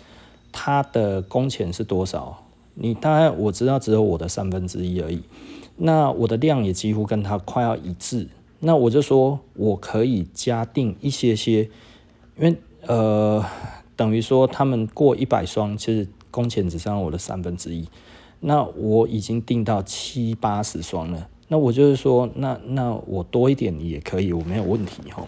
[0.51, 2.39] 他的工钱是多少？
[2.75, 5.21] 你大概我知道只有我的三分之一而已。
[5.77, 8.27] 那我的量也几乎跟他快要一致。
[8.61, 11.63] 那我就说我可以加订一些些，
[12.37, 13.45] 因为呃，
[13.97, 17.89] 等于说他们过一百双，其实工钱只剩下我的三分之一。
[18.41, 21.29] 那我已经订到七八十双了。
[21.49, 25.25] 那我就是说，那那我多一点也可以，我没有问题哈。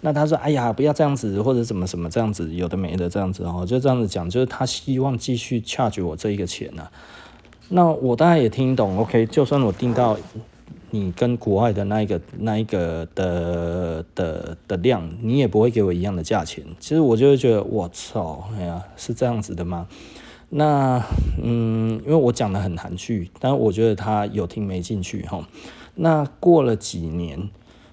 [0.00, 6.88] 那他说：“哎呀，不要这样子，或者怎么什么这样子，有的没的这样子哦，就这样子讲，就是他希望继续 charge 我这一个钱呢、
[7.68, 10.16] 那我当然也听懂，OK，就算我订到
[10.90, 16.64] 你跟国外的那一个那一个的的的量，你也不会给我一样的价钱。
[16.78, 19.86] 其实我就会觉得，我操，哎呀，是这样子的吗？
[20.48, 21.00] 那
[21.40, 25.46] 嗯，因为我讲的很含蓄，但我觉得他有听没进去哈。
[25.94, 27.48] 那过了几年，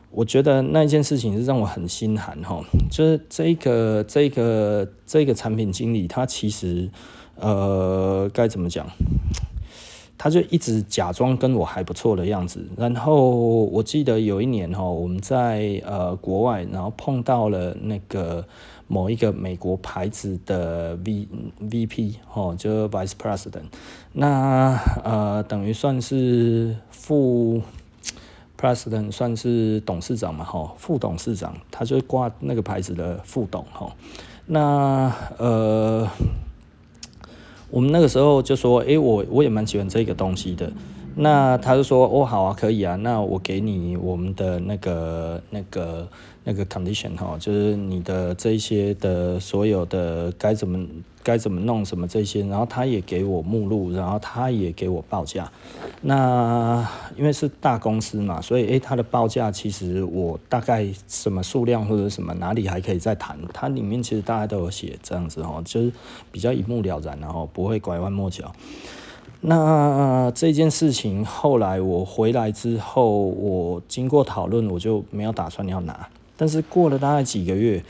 [0.10, 2.64] 我觉得那件事情是让我很心寒哈。
[2.90, 6.90] 就是这个这个这个产品经理，他其实
[7.36, 8.88] 呃该怎么讲？
[10.18, 12.66] 他就一直假装跟我还不错的样子。
[12.76, 13.32] 然后
[13.66, 18.46] 我记得有一年哈，我们在呃国外，然后碰到了那个。
[18.90, 21.28] 某一个美国牌子的 V
[21.60, 23.66] V P 哦，就 Vice President，
[24.14, 27.62] 那呃等于算是副
[28.58, 33.94] President，算是董事长嘛哈，副董事长，他就挂那个牌子的副董哈。
[34.46, 36.08] 那呃，
[37.70, 40.72] 我们那个时候就说，诶，我我也蛮喜欢这个东西的。
[41.16, 46.08] 那他就说，哦，好啊，可以啊，那我给你我们的那个那个。
[46.50, 50.88] 那个 condition 哈，就是你的这些的所有的该怎么
[51.28, 55.52] 该怎么弄什么这些，然后他也给我目录，然后他也给我报价。
[56.00, 56.88] 那
[57.18, 65.92] 因为是大公司嘛，所以诶，他的报价其实我大概什么数量或者什么哪里还可以再谈，它里面其实大家都有写这样子哦，就是
[66.32, 68.54] 比较一目了然，然后不会拐弯抹角。
[69.42, 76.08] 那这件事情后来我回来之后，我经过讨论，我就没有打算要拿。
[76.38, 77.84] 但是过了大概几个月，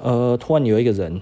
[0.00, 1.20] 呃，突然有一个人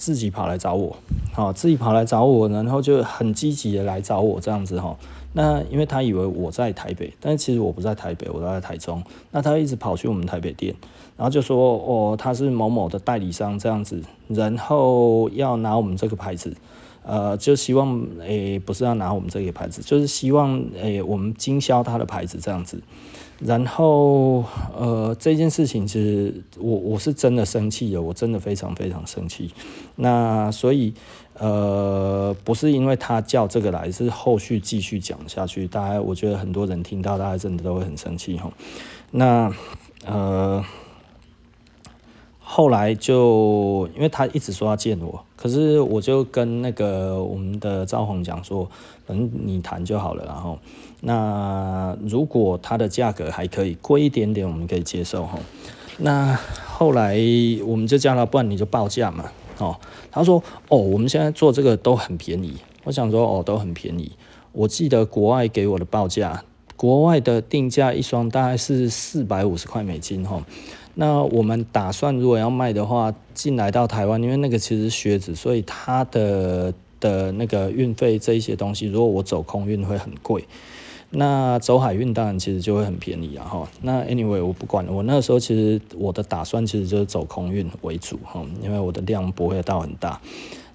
[0.00, 0.96] 自己跑来找我，
[1.34, 4.96] 好，自己跑来找我，然后就很积极的来找我这样子哈。
[5.34, 9.02] 那因为他以为我在台北，但是其实我不在台北，我都在台中。
[9.30, 10.74] 那他一直跑去我们台北店，
[11.18, 16.56] 然后就说哦，他是某某的代理商这样子，然后要拿我们这个牌子，
[17.04, 22.82] 呃，就希望诶、不是要拿我们这个牌子，就是希望诶、我们经销他的牌子这样子。
[23.40, 24.44] 然后，
[24.76, 29.50] 呃，这件事情其实我我是真的生气的，我真的非常非常生气。
[29.96, 30.92] 那所以，
[31.38, 38.52] 呃，不是因为他叫这个来，是后续继续讲下去，大家我觉得很多人听到，大家真的都会很生气哈。
[39.10, 39.50] 那，
[40.04, 40.62] 呃，
[42.40, 48.68] 后来就因为他一直说要见我，可是我就跟那个我们的赵红讲说，
[49.06, 50.58] 反正你谈就好了，然后。
[51.02, 55.38] 那如果它的价格还可以贵一点点，我们可以接受哈。
[55.98, 57.18] 那后来
[57.64, 59.24] 我们就叫他，不然你就报价嘛。
[59.58, 59.76] 哦，
[60.10, 62.56] 他说哦，我们现在做这个都很便宜。
[62.84, 64.12] 我想说哦，都很便宜。
[64.52, 66.42] 我记得国外给我的报价，
[66.76, 70.42] 国外的定价一双大概是四百五十块美金哈。
[70.94, 80.44] 那我们打算如果要卖的话，进来到台湾，因为那个其实靴子，所以它的的那个运费这一些东西，如果我走空运会很贵。
[81.10, 83.68] 那走海运当然其实就会很便宜啊哈。
[83.82, 90.20] 那 anyway 我不管，我那个时候其实我的打算其实就是走空运为主哈，因为我的量不会到很大。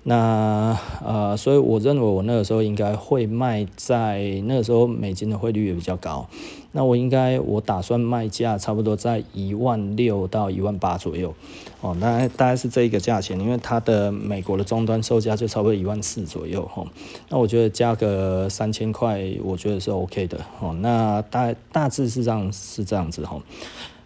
[0.08, 6.28] 那呃，所以我认为我那个时候应该会卖在那个时候美金的汇率也比较高。
[6.74, 11.34] 那我应该我打算卖价差不多在一万六到一万八左右。
[11.82, 16.86] 哦，大概大概是这一个价钱，因为它的美国的终端售价就差不多一万四左右哈。
[17.30, 20.72] 那我觉得加个三千块，我觉得是 OK 的哦。
[20.82, 23.42] 那大大致是这样是这样子哈。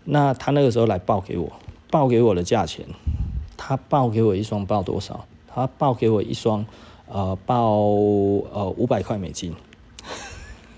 [0.06, 1.52] 那他那个时候来报给我，
[1.92, 2.86] 报给我的价钱，
[3.58, 5.26] 他报给我一双报多少？
[5.54, 6.66] 他报给我一双，
[7.08, 7.72] 呃，报
[8.54, 9.54] 呃五百块美金。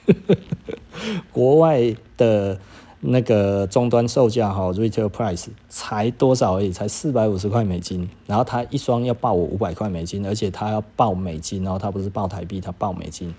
[1.31, 2.59] 国外的。
[3.03, 8.07] 那个终端售价哈，retail price 才多少而已，才四百五十块美金。
[8.27, 13.33] 然后他一双要报我五百块美金，而且他要报美金，然后他不是报台币，他报美金。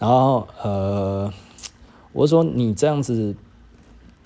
[0.00, 1.32] 然后呃，
[2.12, 3.36] 我说你这样子，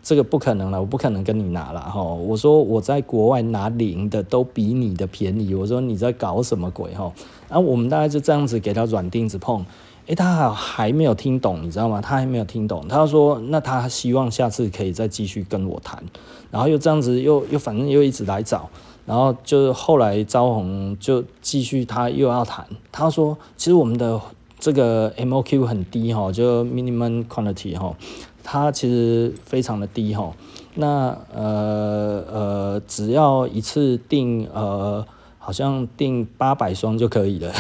[0.03, 2.03] 这个不可能了，我不可能跟你拿了哈。
[2.03, 5.55] 我说我在国外拿零的都比你的便宜。
[5.55, 7.13] 我说你在搞什么鬼哈？
[7.49, 9.65] 然后我们大概就这样子给他软钉子碰。
[10.07, 12.01] 诶，他还还没有听懂，你知道吗？
[12.01, 12.89] 他还没有听懂。
[12.89, 16.03] 他说：“那他希望下次可以再继续跟我谈。”
[16.51, 18.69] 然后又这样子，又又反正又一直来找。
[19.07, 22.67] 然后就是后来招红就继续，他又要谈。
[22.91, 24.21] 他说：“其实我们的
[24.59, 27.95] 这个 MOQ 很低哈，就 minimum quantity 哈，
[28.43, 30.33] 它其实非常的低哈。
[30.75, 35.05] 那呃呃，只要一次订呃，
[35.39, 37.53] 好像订八百双就可以了。”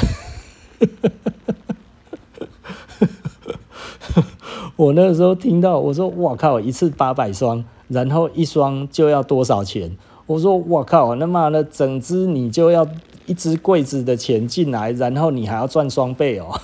[4.76, 12.88] 我那个时候听到，我说：“哇靠，一次八百双，然后一双就要多少钱？”我说：“哇靠，那妈的，整只你就要
[13.26, 16.58] 一只柜子的钱进来，然后你还要赚双倍哦。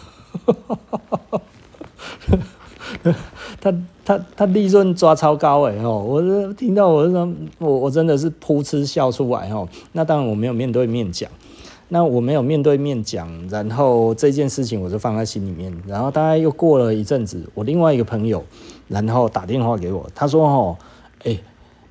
[3.60, 3.74] ”他
[4.09, 7.28] 他他利润抓超高哎哦，我是听到我说
[7.59, 9.68] 我我真的是噗嗤笑出来哦。
[9.92, 11.30] 那当然我没有面对面讲，
[11.90, 15.70] 那我没有面对面讲，然后这件事情我就放在心里面。
[15.86, 18.42] 然后大概又过了一阵子，我另外一个朋友
[18.88, 20.76] 然后打电话给我，他说哦，
[21.24, 21.38] 哎、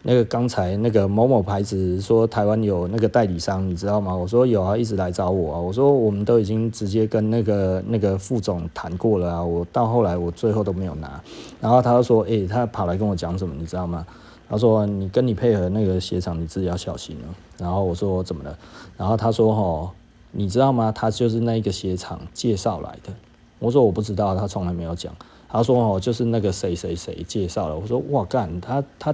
[0.04, 4.16] 那个刚才那个某某牌子说台湾有那个代理商，你知道吗？
[4.16, 5.60] 我说有啊，一直来找我啊。
[5.60, 9.44] 我说我们都已经直接跟那个那个副总谈过了啊。
[9.44, 11.22] 我到后来我最后都没有拿。
[11.60, 14.06] 然后他就说，诶、他跑来跟我讲什么，你知道吗？
[14.48, 17.36] 他说你跟你配合那个鞋厂，你自己要小心了。
[17.58, 18.58] 然后我说怎么了？
[18.96, 19.92] 然后他说哦，
[20.32, 20.90] 你知道吗？
[20.90, 23.12] 他就是那个鞋厂介绍来的。
[23.60, 25.14] 我说我不知道，他从来没有讲。
[25.50, 27.76] 他说哦，就是那个谁谁谁介绍的。
[27.76, 29.14] 我说哇干，他他。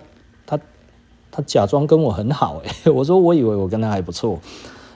[1.36, 4.40] 他假装跟我很好诶， 我说我以为我跟他还不错。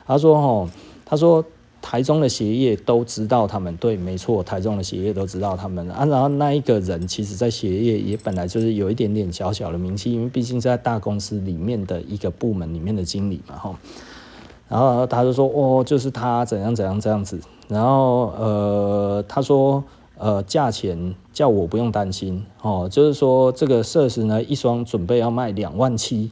[0.05, 0.69] 他说哦，
[1.03, 1.43] 他说
[1.81, 6.05] 台中的鞋业都知道他们，对，没错，台中的鞋业都知道他们啊。
[6.05, 13.75] 然后那一个人其实在鞋业也本来就是有一点点小小的名气，因为毕竟是在大公司里面的一个部门里面的经理嘛哈。
[14.69, 17.39] 然后他就说哦，就是他怎样怎样这样子。
[17.67, 19.83] 然后呃，他说。
[20.17, 26.31] 呃，价钱叫我不用担心哦，就是说这个设施呢，一双准备要卖两万七，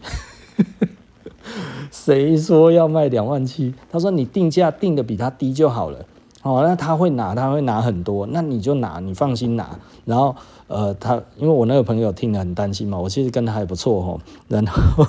[1.92, 3.74] 谁说要卖两万七？
[3.92, 6.06] 他说你定价定的比他低就好了，
[6.44, 9.78] 哦，那他会拿，他会拿很多，那你就拿，你放心拿。
[10.06, 10.36] 然后
[10.68, 15.06] 呃，他因为我那个朋友听得很担心嘛，我其实跟他还不错哦，然后。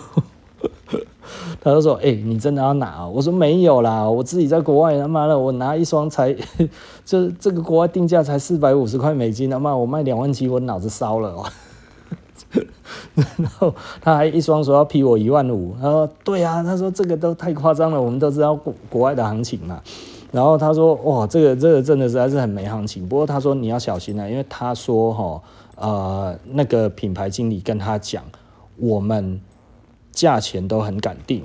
[1.61, 6.32] 他就说：“哎、你真的要拿？”我说：“没有啦，我自己在国外他妈的，我拿一双才，
[7.05, 11.45] 就这个国外定价才四百五十块美金，他妈我卖两万七，我脑子烧了哦。
[13.16, 19.82] ”然后他还一双说要批我一万五，他说：“对啊，他说这个都太夸张了，我们都知道国国外的行情嘛。”
[20.30, 25.43] 然后他说：“哇，这个这个真的实在是很没行情。”不过他说你要小心啊，因为他说哈
[25.74, 28.22] 呃那个品牌经理跟他讲
[28.76, 29.41] 我们。
[30.17, 31.43] 价钱都很敢定，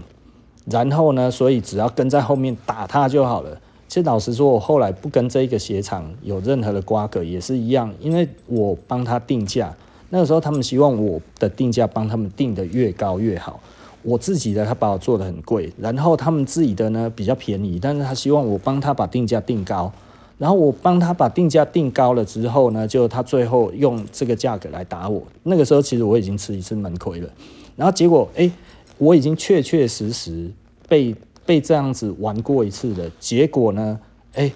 [0.66, 3.60] 然后呢，所以只要跟在后面打他就好了。
[3.90, 9.76] 其实老实说，我后来不跟这个鞋厂有任何的瓜葛，也是一样，因为我帮他定价，
[10.10, 13.60] 那个时候他们希望我的定价帮他们定得越高越好。
[14.04, 19.92] 我自己的他把我做得很贵，然后他们自己的呢比较便宜，但是他希望我帮他把定价定高，
[20.38, 25.22] 然后我帮他把定价定高了之后呢，就他最后用这个价格来打我。
[25.44, 27.30] 那个时候其实我已经吃一次闷亏了。
[27.76, 28.52] 然后结果，哎、
[28.98, 30.52] 我已经确确实实
[30.88, 31.16] 被
[31.46, 33.10] 被这样子玩过一次了。
[33.20, 34.00] 结果呢，
[34.34, 34.52] 哎、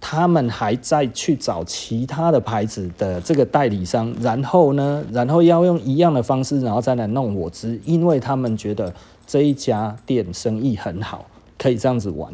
[0.00, 8.94] 他们还在去找其他的牌子的这个代理商，然后呢，然后要用一样的方式，然后再来弄我，只因为他们觉得
[9.26, 11.26] 这一家店生意很好，
[11.58, 12.32] 可以这样子玩。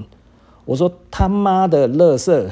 [0.65, 2.49] 我说他妈的垃圾！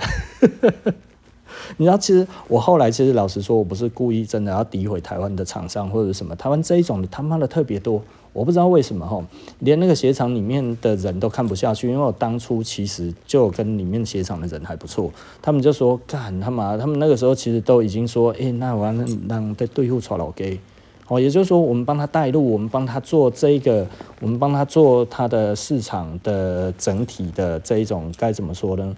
[1.77, 8.03] 你知道，其实我后来其实老实说，我不是故意真的要诋毁台湾的厂商或者什么，台湾这一种的他妈的特别多，
[8.33, 9.23] 我不知道为什么哈，
[9.61, 15.11] 连那个鞋厂里面的人都看不下去，因为我当初其实就跟里面鞋厂的人还不错，
[15.41, 18.93] 他们就说干他妈，他们那个时候其实都已经说，哎、那我要
[19.29, 20.59] 让在对付错老给，
[21.09, 23.87] 哦，也就是说我们帮他带路，我们帮他做这个，
[24.21, 28.95] 我们帮他做他的市场的整体的这一种该怎么说呢？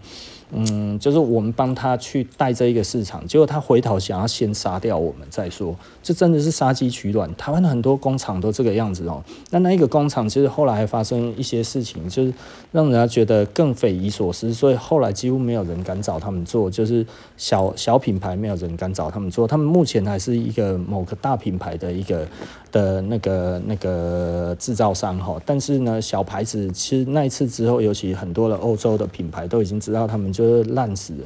[0.54, 7.34] 嗯，就是我们帮他去带这一个市场，结果他回头想要先杀掉我们再说，这真的是杀鸡取卵。
[7.36, 9.24] 台湾的很多工厂都这个样子哦。
[9.48, 12.32] 那那一个工厂其实后来还发生一些事情，就是
[12.70, 17.04] 让人家觉得更匪夷所思，所以后来几乎没有人敢找他们做，就是
[17.38, 19.48] 小小品牌没有人敢找他们做。
[19.48, 22.28] 他们目前还是一个某个大品牌的一个
[22.70, 30.42] 的那个那个制造商哈，但是呢，小牌子其实那一次之后，尤其很多的欧洲的品牌都已经知道他们就。
[30.42, 31.24] 是烂死了。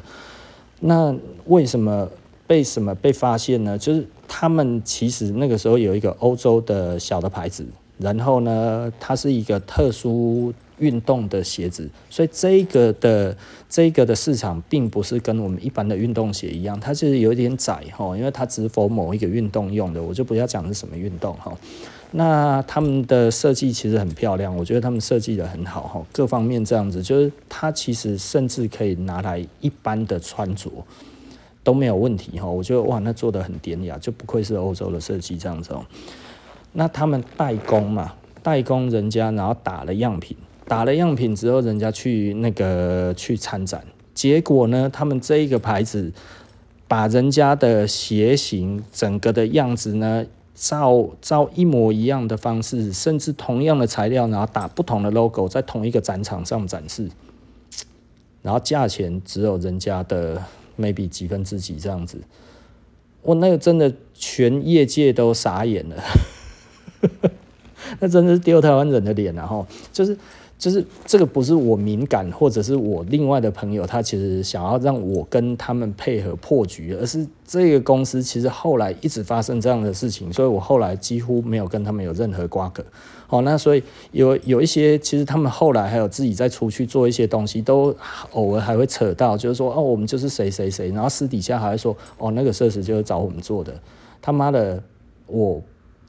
[0.78, 1.12] 那
[1.46, 2.06] 为什么
[2.46, 3.76] 被什么被发现呢？
[3.78, 7.66] 就是他们其实那个时候有一个欧洲的小的牌子，
[7.98, 13.36] 然后呢，它是一个特殊运动的鞋子，所以这个的
[13.68, 21.56] 这个的市场并不是跟我们一般的运动鞋一样，它是有点窄哈，因为它只否某一个运动用的，我就不要讲是什么运动哈。
[22.12, 30.70] 那他们的设计其实很漂亮，我觉得他们设计得很好哈，各方面这样子，就是它其实甚至可以拿来一般的穿着
[31.66, 32.46] 都没有问题哈。
[32.46, 35.84] 我觉得哇，那做的很典雅，就不愧是欧洲的设计这样子哦。
[36.72, 40.36] 那他们代工嘛，代工人家然后打了样品，
[40.68, 46.12] 打了样品之后，人家去那个去参展，结果呢，他们这一个牌子
[46.86, 50.24] 把人家的鞋型整个的样子呢。
[50.58, 57.10] 照照一模一样的方式，甚至同样的材料，然后打不同的 logo，在同一个展场上展示，
[58.40, 60.42] 然后价钱只有人家的
[60.78, 62.18] maybe 几分之几这样子。
[63.22, 66.02] 我那个真的全业界都傻眼了，
[68.00, 70.16] 那真的是丢台湾人的脸然后就是。
[70.58, 82.82] 就是这个不是我敏感，或者是我另外的朋友，他其实想要让我跟他们配合破局，而是这个公司其实后来一直发生这样的事情，所以我后来几乎没有跟他们有任何瓜葛。
[83.28, 87.94] 哦，那所以有有一些，其实他们后来还有自己再出去做一些东西，都
[88.32, 93.74] 偶尔还会扯到，就是说哦，我们就是谁谁谁，然后私底下还会说哦，那个设施就是找我们做的。
[94.22, 94.82] 他妈的，
[95.26, 95.62] 我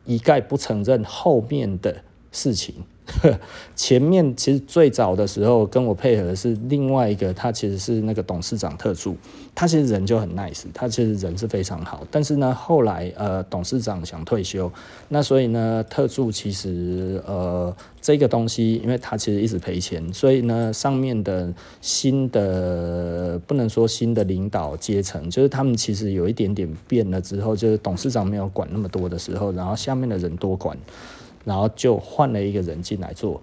[0.06, 2.76] 一概不承认后面的事情。
[3.76, 9.16] 前面其实最早的时候跟我配合的是另外一个，他其实是那个董事长特助，
[9.56, 12.06] 他其实人就很 nice，他其实人是非常好。
[12.12, 14.72] 但是呢，后来呃董事长想退休，
[15.10, 30.78] 那所以呢特助其实呃这个东西，因为他其实一直赔钱，所以呢上面的新的不能说新的领导阶层，就是他们其实有一点点变了之后，就是董事长没有管那么多的时候，然后下面的人多管。
[31.48, 33.42] 然后就换了一个人进来做，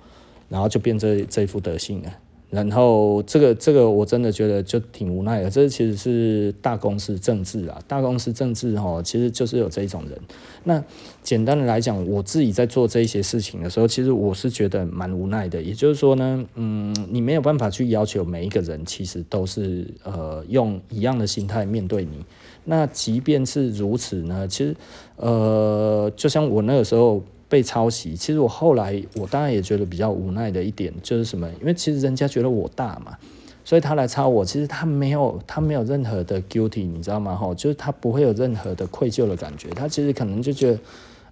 [0.50, 2.12] 然后就变这这副德性了。
[2.50, 5.48] 然后这个这个我真的觉得就挺无奈的。
[5.48, 10.16] 这其实是大公司政治啊，大公司政治哈，其实就是有这一种人。
[10.64, 10.84] 那
[11.22, 15.60] 简单的来讲，我自己在做这一些事情的时候，其实我是觉得蛮无奈的。
[15.60, 22.24] 也就是说呢，嗯，你没有办法去要求每一个人，其实都是呃用一样的心态面对你。
[22.66, 24.76] 那即便是如此呢，其实
[25.16, 27.20] 呃，就像我那个时候。
[27.54, 31.48] 被抄袭，其实我后来我当然也觉得比较无奈的一点就是什么？
[31.60, 33.16] 因为其实人家觉得我大嘛，
[33.64, 37.36] 所以他来抄我，其实他没有他没有任何的 guilty，你知道吗？
[37.36, 40.78] 哈，就是他不会有任何的愧疚的感觉，他其实可能就觉得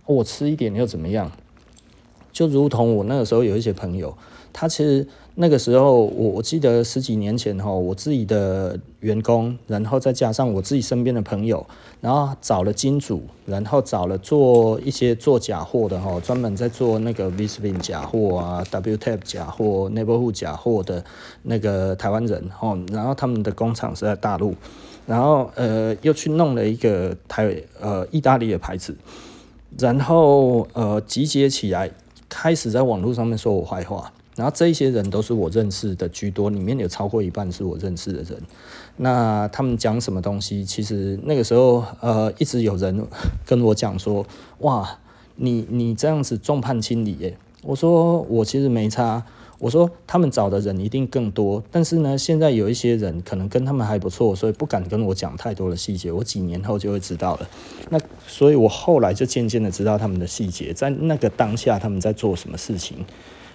[0.06, 1.28] 我吃一点又怎么样？
[2.30, 4.16] 就如同我那个时候有一些朋友，
[4.52, 5.04] 他其实。
[5.34, 11.66] 那个时候，我我记得十几年前哈，我自己的员工，然后再加上我自己身边的朋友，
[12.02, 21.02] 然后找了金主，然后找了做一些做假货的哈，专门在做那个 Visvim 假货啊，WTAP 假货，Neighborhood 假货的
[21.42, 24.54] 那个台湾人哈，然后他们的工厂是在大陆，
[25.06, 28.94] 然后呃又去弄了一个台呃意大利的牌子，
[29.78, 31.90] 然后呃集结起来，
[32.28, 34.12] 开始在网络上面说我坏话。
[34.34, 38.40] 然后这些人都是我认识的居多，里面有超过一半是我认识的人。
[38.96, 40.64] 那他们讲什么东西？
[40.64, 43.06] 其实那个时候，呃，一直有人
[43.44, 44.24] 跟我讲说
[44.60, 44.98] ：“哇，
[45.36, 49.22] 你你这样子众叛亲离耶。”我说：“我其实没差。”
[49.60, 56.10] 我说：“他们找的人一定更多，但是呢，现在有一些人可能跟他们还不错，所以不敢跟我讲太多的细节。
[56.10, 57.48] 我几年后就会知道了。
[57.90, 63.04] 那所以我后来就渐渐的知道他们的细节，在那个当下他们在做什么事情。”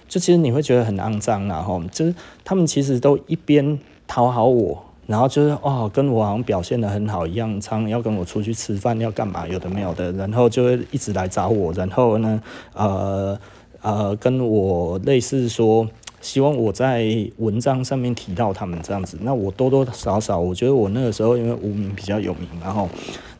[0.08, 12.42] 就其实你会觉得很肮脏，然后就是他们其实都一边讨好我，然后就是哦，跟我好像表现的很好一样，常要跟我出去吃饭，要干嘛，有的没有的，然后就会一直来找我，然后呢，
[12.72, 13.38] 呃
[13.80, 15.86] 呃，跟我类似说，
[16.20, 17.06] 希望我在
[17.38, 22.88] 文章上面提到他们这样子，那我多多少少，我觉得我那个时候因为无名比较有名，然后。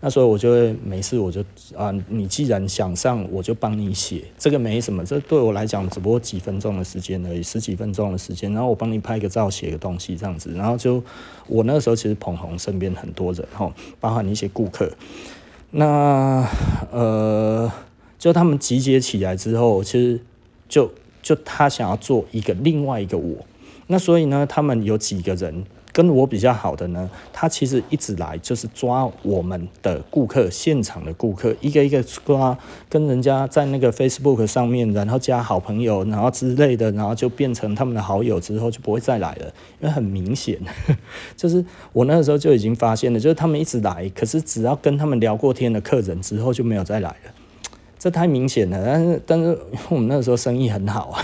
[0.00, 1.40] 那所以我就会没事，我就
[1.76, 11.02] 啊，你既然想上，我就帮你写，这个没什么，这对我来讲只不过几分钟的时间而已，十几分钟的时间，然后我帮你拍个照，写个东西这样子，然后就
[11.48, 14.88] 我那个时候其实捧红身边很多人哈，包含一些顾客，
[15.72, 16.48] 那
[16.92, 17.68] 呃，
[18.20, 20.20] 就他们集结起来之后，其实
[20.68, 20.88] 就
[21.22, 23.36] 就他想要做一个另外一个我，
[23.86, 25.64] 那所以呢，他们有几个人。
[25.90, 32.56] 跟我比较好的呢，他其实一直来就是抓我们的顾客，现场的顾客一个一个抓，
[32.88, 39.46] 跟人家在那个 Facebook 上面，然后加好朋友，然后之类的，然后就变成他们的好友之后就不会再来了，
[39.80, 40.56] 因为很明显，
[41.36, 47.32] 就是我那个时候就已经发现了，就是他们一直来，可是只要跟他们聊过天的客人之后就没有再来了，
[47.98, 48.84] 这太明显了。
[48.84, 49.58] 但是但是
[49.90, 51.22] 我们那时候生意很好啊，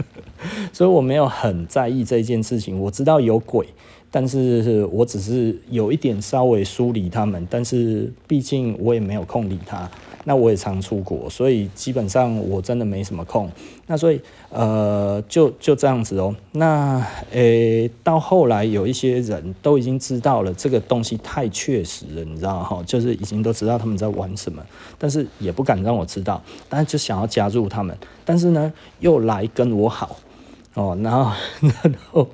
[0.72, 3.66] 所以我没有很在意这件事情，我知道有鬼。
[4.12, 9.88] 但是我只是有一点稍微疏离他们，但是毕竟我也没有空理他。
[10.24, 13.50] 那我也常出国，所以基本上我真的没什么空。
[13.86, 16.34] 那所以呃，就就这样子哦。
[16.52, 24.62] 那诶、到后来有一些人都已经知道了这个东西太确实了，你知道哈，就是已经都知道他们在玩什么，
[24.98, 30.16] 但是也不敢让我知道，但是就想要加入他们，但是呢又来跟我好
[30.74, 31.32] 哦，然后
[31.82, 32.26] 然后。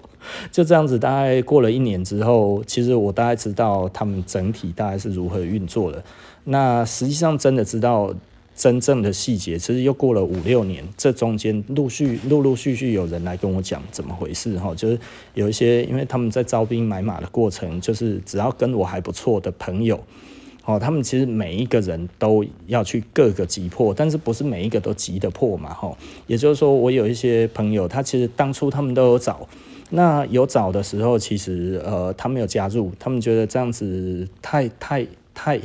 [0.51, 6.03] 就这样子，大概过了一年之后，其实我大概知道他们整体大概是如何运作的。
[6.49, 8.15] 那实际上真的知道
[8.55, 14.99] 真正的细节，其实又过了五六年，这中间陆续陆陆续续有人来跟我讲怎么回事哈，就是
[15.35, 20.01] 有一些因为他们在招兵买马的过程，就是只要跟我还不错的朋友。
[20.65, 25.73] 哦，他们其实每一个人都要去各个击破，但是不是每一个都击得破嘛？
[25.73, 29.47] 哈，也就是说，我有一些朋友，他其实当初他们都有找，
[29.91, 35.61] 那有找的时候，其实呃，他们有加入，他们觉得这样子太太太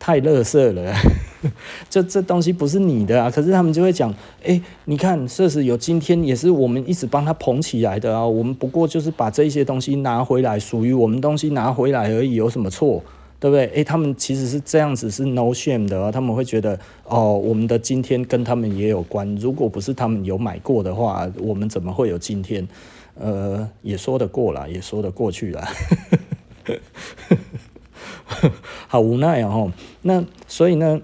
[0.00, 0.92] 太垃圾了，
[1.88, 3.30] 这这东西不是你的啊。
[3.30, 13.04] 可是他们就会讲，哎，你看，设施有今天也是我们一直帮他捧起来的啊，我们不过就是把这些东西拿回来，属于我们东西拿回来而已，有什么错？
[13.38, 13.66] 对不对？
[13.68, 16.12] 诶，他们其实是这样子，是 no shame 的。
[16.12, 19.34] 他们会觉得，哦，我们的今天跟他们也有关。
[19.36, 22.66] 如果不是他们有买过的话，我们怎么会有今天？
[23.18, 25.68] 呃，也说得过啦，也说得过去啦。
[28.88, 29.72] 好无奈哦。
[30.02, 31.00] 那所以呢？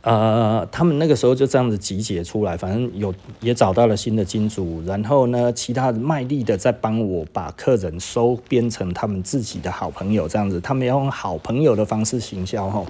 [0.00, 12.82] 呃，他们那个时候就这样子集结出来，反正有也找到了新的金主，然后呢，其他卖力的在帮我把客人收编成他们自己的好朋友，这样子，他们要用好朋友的方式行销哈。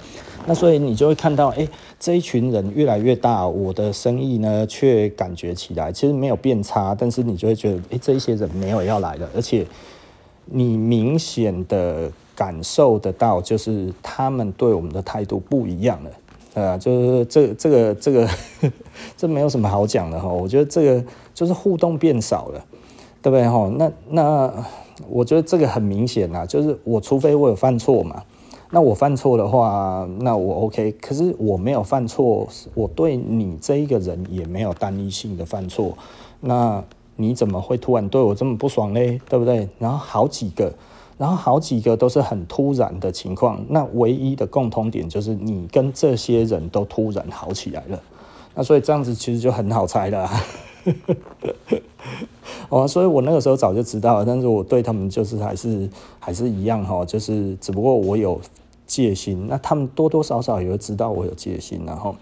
[0.45, 1.67] 那所以你就会看到，哎，
[1.99, 9.65] 这一群人越来越大，我的生意呢却感觉起来其实没有变差，但是你就会觉得，哎，这一些人没有要来了，而且
[10.45, 12.09] 你明显的
[12.39, 16.09] 感受得到，就是他们对我们的态度不一样了。
[16.63, 18.29] 啊，就是这个、这个这个
[19.17, 20.29] 这没有什么好讲的哈。
[20.29, 22.65] 我觉得这个就是互动变少了，
[23.21, 23.69] 对不对哈？
[23.75, 24.53] 那那
[25.09, 28.23] 我觉得这个很明显啊，就是我除非我有犯错嘛，
[28.71, 30.93] 那我犯错的话，那我 OK。
[30.93, 35.97] 可是我没有犯错，我对你这一个人也没有单一性的犯错，
[36.39, 36.81] 那
[37.17, 39.19] 你怎么会突然对我这么不爽嘞？
[39.29, 39.67] 对不对？
[39.77, 40.73] 然后好几个。
[41.19, 48.01] 然后好几个都是很突然的情况，那唯一的共同点就是你跟这些人都突然好起来了，
[48.55, 50.29] 那所以这样子其实就很好猜了，
[52.69, 55.89] 哦，所以我那个时候早就知道了，但是我对他们就是还是
[56.21, 58.39] 还是一样哈，就是只不过我有
[58.87, 62.15] 戒心，那他们多多少少也会知道我有戒心，然后，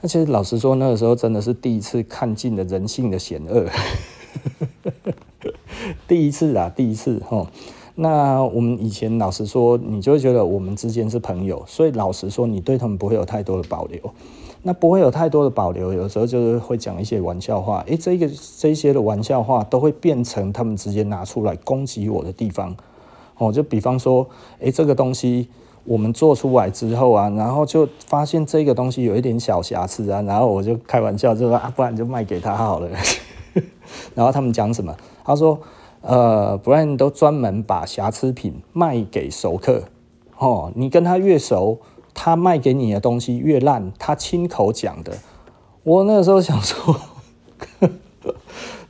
[0.00, 3.66] 那其实老实说那个时候真的是第一次看尽了人性的险恶，
[6.06, 7.50] 第一次啊，第一次哈。
[7.96, 14.00] 那我们以前老实说，你就会觉得我们之间是朋友，所以老实说，你对他们不会有太多的保留。
[14.66, 17.84] 那不会有太多的保留，有时候就是会讲一些玩笑话。
[17.86, 18.28] 诶，这个
[18.58, 22.74] 这些的玩笑话都会变成他们直接拿出来攻击我的地方。
[23.38, 24.26] 哦，就比方说，
[24.58, 25.48] 诶，这个东西
[25.84, 32.88] 我们做出来之后啊，然后就发现这个东西有一点小瑕疵啊，然后我就开玩笑就说啊，不然就卖给他好了。
[34.16, 34.96] 然后他们讲什么？
[35.24, 35.56] 他说。
[36.06, 39.84] 呃，不然都专门把瑕疵品卖给熟客，
[40.36, 41.78] 哦，你跟他越熟，
[42.12, 45.12] 他卖给你的东西越烂，他亲口讲的。
[45.82, 46.94] 我那时候想说，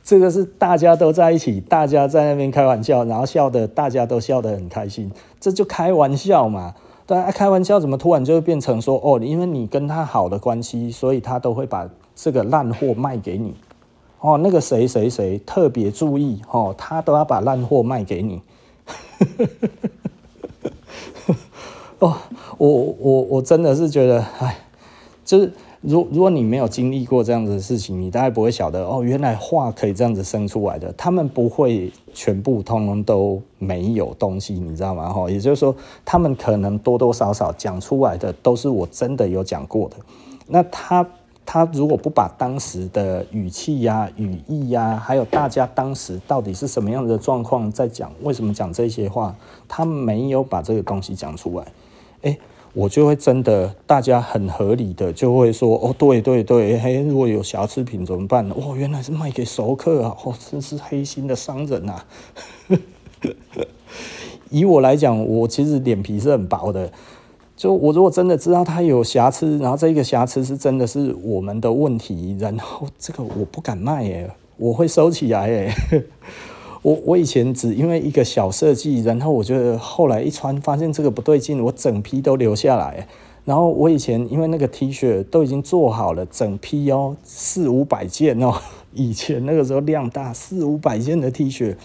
[0.03, 5.09] 这个是大家都在一起，大家在那边开玩笑，然后笑得大家都笑得很开心，
[5.39, 6.75] 这就开玩笑嘛。
[7.05, 13.53] 当然开玩笑怎么突然就变成说，哦，因为你跟他好的关系，所以他都会把这个烂货卖给你。
[14.21, 18.41] 哦，那个谁谁谁特别注意哦，他都要把烂货卖给你。
[21.99, 22.15] 哦，
[22.57, 24.57] 我我我真的是觉得，哎，
[25.23, 25.51] 就是
[25.81, 30.91] 如如果你没有经历过这样子的事情，你大概不会晓得哦，原来话可以这样子生出来的。
[30.93, 35.13] 他们不会全部通通都没有东西，你知道吗？
[35.13, 39.97] 哈，也就是说，他们可能多多少少讲出来的都是我真的有讲过的。
[40.47, 41.05] 那他。
[41.45, 49.35] 他如果不把当时的语气呀、语义呀，还有大家当时到底是什么样的状况在讲，为什么讲这些话，
[49.67, 51.65] 他没有把这个东西讲出来，
[52.23, 52.37] 哎，
[52.73, 58.55] 我就会真的大家很合理的就会说，哦，对对对，嘿，如果有瑕疵品怎么办呢？
[58.57, 62.05] 哦，原来是卖给熟客啊，哦，真是黑心的商人啊。
[64.49, 66.91] 以我来讲，我其实脸皮是很薄的。
[67.55, 75.73] 就我如果真的知道它有瑕疵，然后这个瑕疵是真的是我们的问题，然后这个我不敢卖耶，我会收起来耶。
[76.81, 83.07] 我我以前只因为一个小设计，然后我觉得后来一穿发现这个不对劲，我整批都留下来。
[83.45, 88.53] 然后我以前因为那个 T 恤都已经做好了，整批哦四五百件哦，
[88.93, 91.75] 以前那个时候量大四五百件的 T 恤，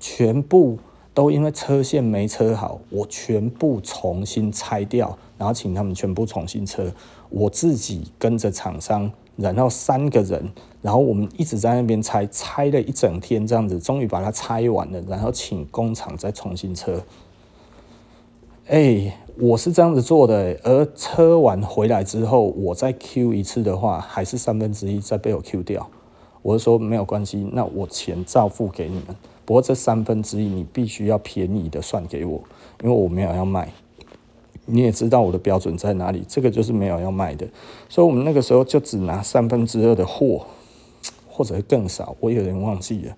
[0.00, 0.78] 全部。
[1.16, 6.92] 都因为车线没车好，我全部重新拆掉，然后请他们全部重新车，
[7.30, 10.52] 我自己跟着厂商，然后三个人，
[10.82, 17.02] 然后我们一直在那边拆，拆了一整天这样子，终于把它拆完了，然后请工厂再重新车。
[18.66, 25.88] 哎，我是这样子做的，而车完回来之后，我再 Q 一次的话，还是三分之一再被我 Q 掉。
[26.42, 29.16] 我就说没有关系，那我钱照付给你们。
[29.46, 32.42] 不过这三分之一你必须要便宜的算给我，
[32.82, 33.72] 因为我没有要卖。
[34.68, 37.46] 你也知道我的标准在哪里，这个就是没有要卖的，
[37.88, 40.44] 所以我们那个时候就只拿三分之二的货，
[41.28, 43.16] 或者更少，我有点忘记了。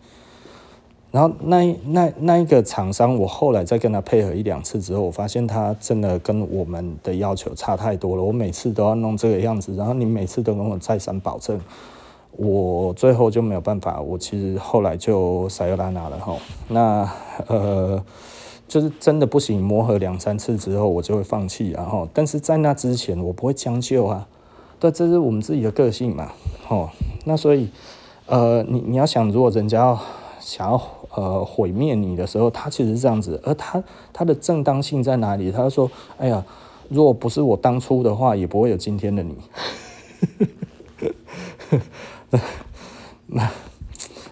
[1.10, 8.22] 然后那那那一个厂商，我后来再跟他配合一两次之后，我发现他真的跟我们的要求差太多了。
[8.22, 11.58] 我每次都要弄这个样子，然后你每次都跟我再三保证，
[12.38, 14.00] 我最后就没有办法。
[14.00, 16.34] 我其实后来就撒由那拉了哈。
[16.68, 17.10] 那
[17.48, 18.02] 呃。
[18.68, 21.70] 就是真的不行，磨合两三次之后，我就会放弃。
[21.70, 24.28] 然后，但是在那之前，我不会将就啊。
[24.78, 26.32] 对，这是我们自己的个性嘛。
[26.68, 26.90] 哦，
[27.24, 27.70] 那所以，
[28.26, 29.98] 呃，你你要想，如果人家要
[30.38, 30.78] 想要
[31.14, 33.82] 呃毁灭你的时候，他其实是这样子，而他
[34.12, 35.50] 他的正当性在哪里？
[35.50, 36.44] 他说：“哎呀，
[36.90, 39.34] 如果不是我当初的话，也不会有今天的你。”
[43.26, 43.50] 那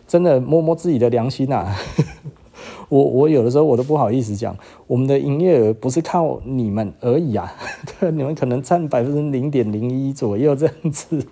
[0.07, 1.74] 真的摸摸自己的良心啊。
[2.88, 7.53] 我我有的时候我都不好意思讲，我们的营业额不是靠你们而已啊，
[7.99, 11.26] 对， 你们可能占百分之零点零一左右这样子，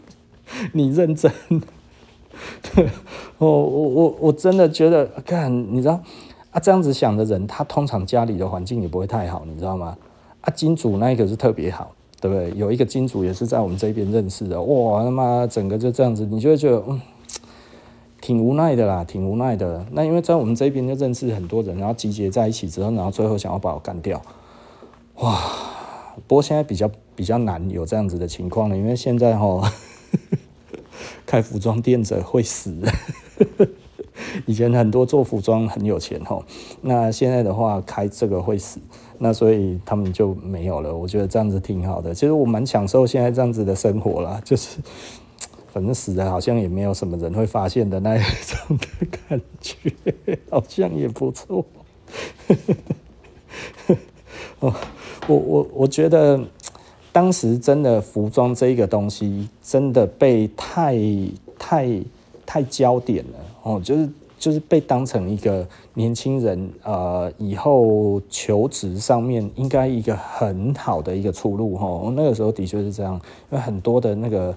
[0.72, 1.30] 你认真，
[2.74, 2.88] 对，
[3.38, 6.00] 我我我我真的觉得，看你知道
[6.50, 9.96] 啊，这样子想的人，他通常家里的环境也不会太好，你知道吗？
[10.40, 11.92] 啊，金主那一个是特别好，
[12.24, 12.50] 对不对？
[12.56, 16.98] 有一个金主也是在我们这边认识的，哇，他妈整个就这样子，你就会觉得嗯。
[18.22, 19.84] 挺无奈的啦，挺无奈的。
[19.92, 24.22] 那因为在我们这边就认识很多人，然后集结在一起之后，然后最后想要把我干掉，
[25.16, 25.38] 哇！
[26.26, 29.70] 不过现在比较比较难有这样子的情况了，因为现在哈，
[31.26, 32.74] 开服装店者会死。
[34.46, 36.42] 以前很多做服装很有钱齁，
[36.80, 38.80] 那现在的话开这个会死，
[39.18, 40.94] 那所以他们就没有了。
[40.94, 44.78] 我觉得这样子挺好的，其实我蛮享受现在这样子的生活啦， 就是。
[45.72, 49.90] 反正死了好像也没有什么人会发现的那一种的感觉，
[50.48, 51.66] 好像也不错。
[54.60, 54.72] 哦，
[55.26, 56.40] 我我我觉得
[57.10, 60.96] 当时真的服装这个东西真的被太
[61.58, 62.00] 太
[62.46, 64.08] 太焦点了哦，就是
[64.38, 72.12] 就是被当成一个年轻人呃以后求职上面应该一个很好的一个出路哈。
[72.14, 73.14] 那个时候的确是这样，
[73.50, 74.54] 因为很多的那个。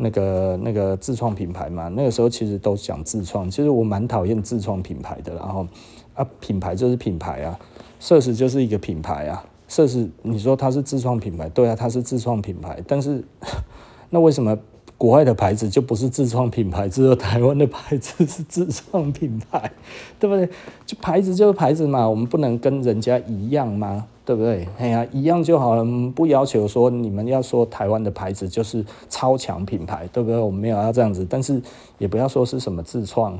[0.00, 5.34] 那个那个自创品牌嘛，那个时候其实都讲自创，其实我蛮讨厌自创品牌的。
[5.34, 5.66] 然后
[6.14, 7.58] 啊，品牌就是品牌啊，
[7.98, 13.24] 设施就是一个品牌啊，设施你说它是自创品牌，对啊，它是自创品牌，但是
[14.08, 14.56] 那为什么
[14.98, 19.70] 国外的牌子就不是自创品牌，只有台湾的牌子是自创品牌，
[20.18, 20.48] 对不对？
[20.84, 24.04] 就牌子就是牌子嘛，我们不能跟人家一样吗？
[24.24, 24.66] 对不对？
[24.76, 25.84] 哎呀，一样就好了，
[26.14, 30.36] 不要求说你们要说台湾的牌子就是超强品牌，对不对？
[30.36, 31.62] 我们没有要这样子，但是
[31.98, 33.38] 也不要说是什么自创，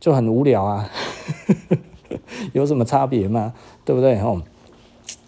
[0.00, 0.88] 就很无聊啊，
[2.54, 3.52] 有什么差别吗？
[3.84, 4.18] 对不对？
[4.18, 4.40] 吼，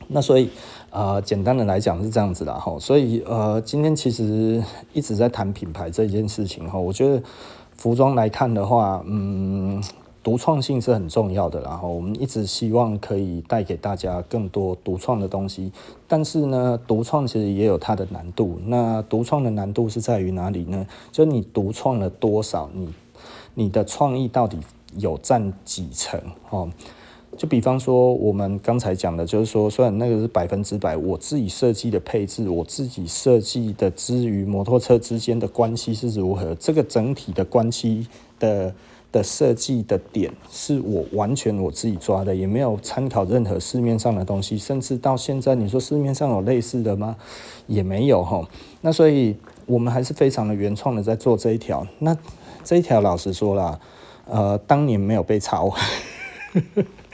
[0.09, 0.49] 那所以
[0.95, 2.79] 呃，简单的来讲是这样子的哈。
[2.79, 6.79] 所以呃，今天其实一直在谈品牌这件事情哈。
[6.79, 7.23] 我觉得
[7.77, 9.83] 服装来看的话，嗯。
[10.25, 15.71] 独创性是很重要的，然后我们一直希望可以带给大家更多独创的东西。
[16.09, 18.59] 但是呢，独创其实也有它的难度。
[18.65, 20.87] 那独创的难度是在于哪里呢？
[21.13, 22.89] 就是你独创了多少，你
[23.53, 24.57] 你的创意到底
[24.97, 26.19] 有占几成？
[26.49, 26.71] 哦，
[27.37, 38.07] 就比方说我们刚才讲的，就是说，虽然那个是百分之百我自己设计的配置，我自己设计的之余，摩托车之间的关系是如何，这个整体的关系
[38.39, 38.75] 的。
[39.15, 47.15] 的设计的点是我完全我自己抓的，也没有参考任何市面上的东西，甚至到现在你说市面上有类似的吗？
[47.69, 48.45] 也没有哈。
[48.81, 51.87] 那所以我们还是非常的原创的在做这一条。
[52.01, 52.17] 那
[52.65, 53.79] 这一条老实说啦，
[54.27, 55.73] 呃，当年没有被抄，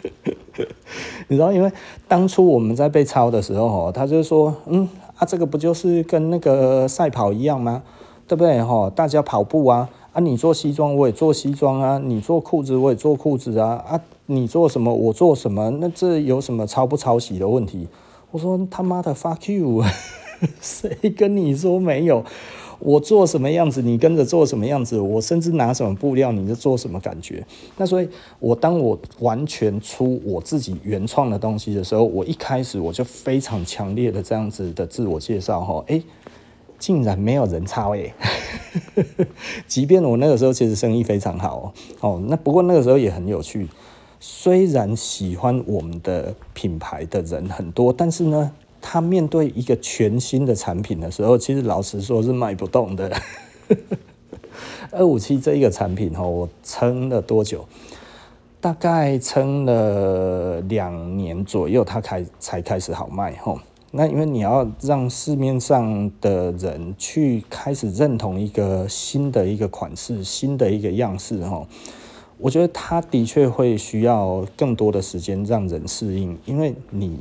[1.29, 1.71] 你知道，因为
[2.09, 7.83] 当初我们在被抄的时候，哈，他就说，嗯啊，这个不就是跟那个赛跑一样吗？
[8.27, 8.63] 对不对？
[8.63, 9.89] 哈，大家跑步啊。
[10.13, 17.87] 啊，你做西装我也做西装啊，你做裤子我也做裤子啊，啊，你做什么我做什么，那这有什么抄不抄袭的问题？
[18.33, 19.85] 我说他妈的 fuck you，
[20.61, 22.25] 谁跟你说没有？
[22.81, 27.47] 我做什么样子，你跟着做什么样子，我甚至拿什么布料，你就做什么感觉。
[27.77, 28.09] 那所以，
[28.39, 36.03] 我当我完全出我自己原创的东西的时候，我一开始我就非常强烈的这样子的自我介绍哈，诶。
[36.79, 38.11] 竟然没有人抄诶，
[39.69, 43.69] 即便我那个时候其实生意非常好哦，那不过那个时候也很有趣。
[44.19, 48.51] 虽然喜欢我们的品牌的人很多，但是呢，
[48.81, 53.11] 他面对一个全新的产品的时候，其实老实说是卖不动的。
[54.91, 57.67] 二五七这一个产品哈，我撑了多久？
[58.61, 63.63] 大概撑了两年左右，它开才开始好卖哈。
[63.93, 71.67] 那因为你要让市面上的人去开始认同一个新的一个款式、新的一个样式哈，
[72.39, 77.19] 我觉得他的确会需要更多的时间让人适应，因为你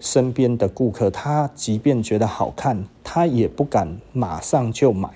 [0.00, 5.08] 身边的顾客他即便觉得好看，他也不敢马上就买。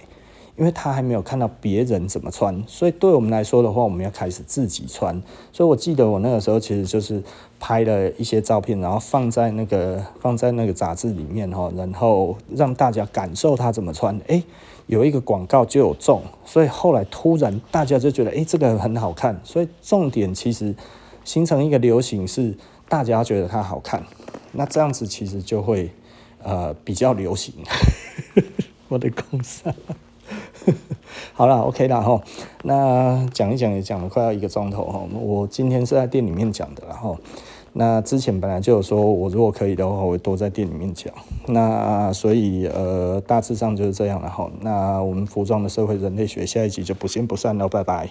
[0.54, 5.20] 因为他还没有看到别人怎么穿，所以对我们来说的话，我们要开始自己穿。
[5.50, 7.20] 所以我记得我那个时候其实就是
[7.58, 14.16] 拍了一些照片，然后放在那个放在那个杂志里面哈，然后让大家感受他怎么穿。
[14.26, 14.44] 诶，
[14.86, 19.40] 有一个广告就有中，所以后来突然大家就觉得诶，这个很好看。
[19.42, 20.74] 所以重点其实
[21.24, 22.54] 形成一个流行是
[22.90, 24.02] 大家觉得它好看，
[24.52, 25.90] 那这样子其实就会
[26.42, 27.54] 呃比较流行。
[28.88, 29.64] 我的公司。
[31.34, 32.20] 好了，OK 了哈。
[32.62, 35.00] 那讲一讲也讲了快要一个钟头哈。
[35.12, 37.18] 我今天是在店里面讲的，然后
[37.72, 41.12] 那之前本来就有说，我如果可以的话，我会多在店里面讲。
[41.46, 44.50] 那所以呃，大致上就是这样了哈。
[44.60, 48.10] 那我们服装的社会人类学下一集就不见不散了，拜拜。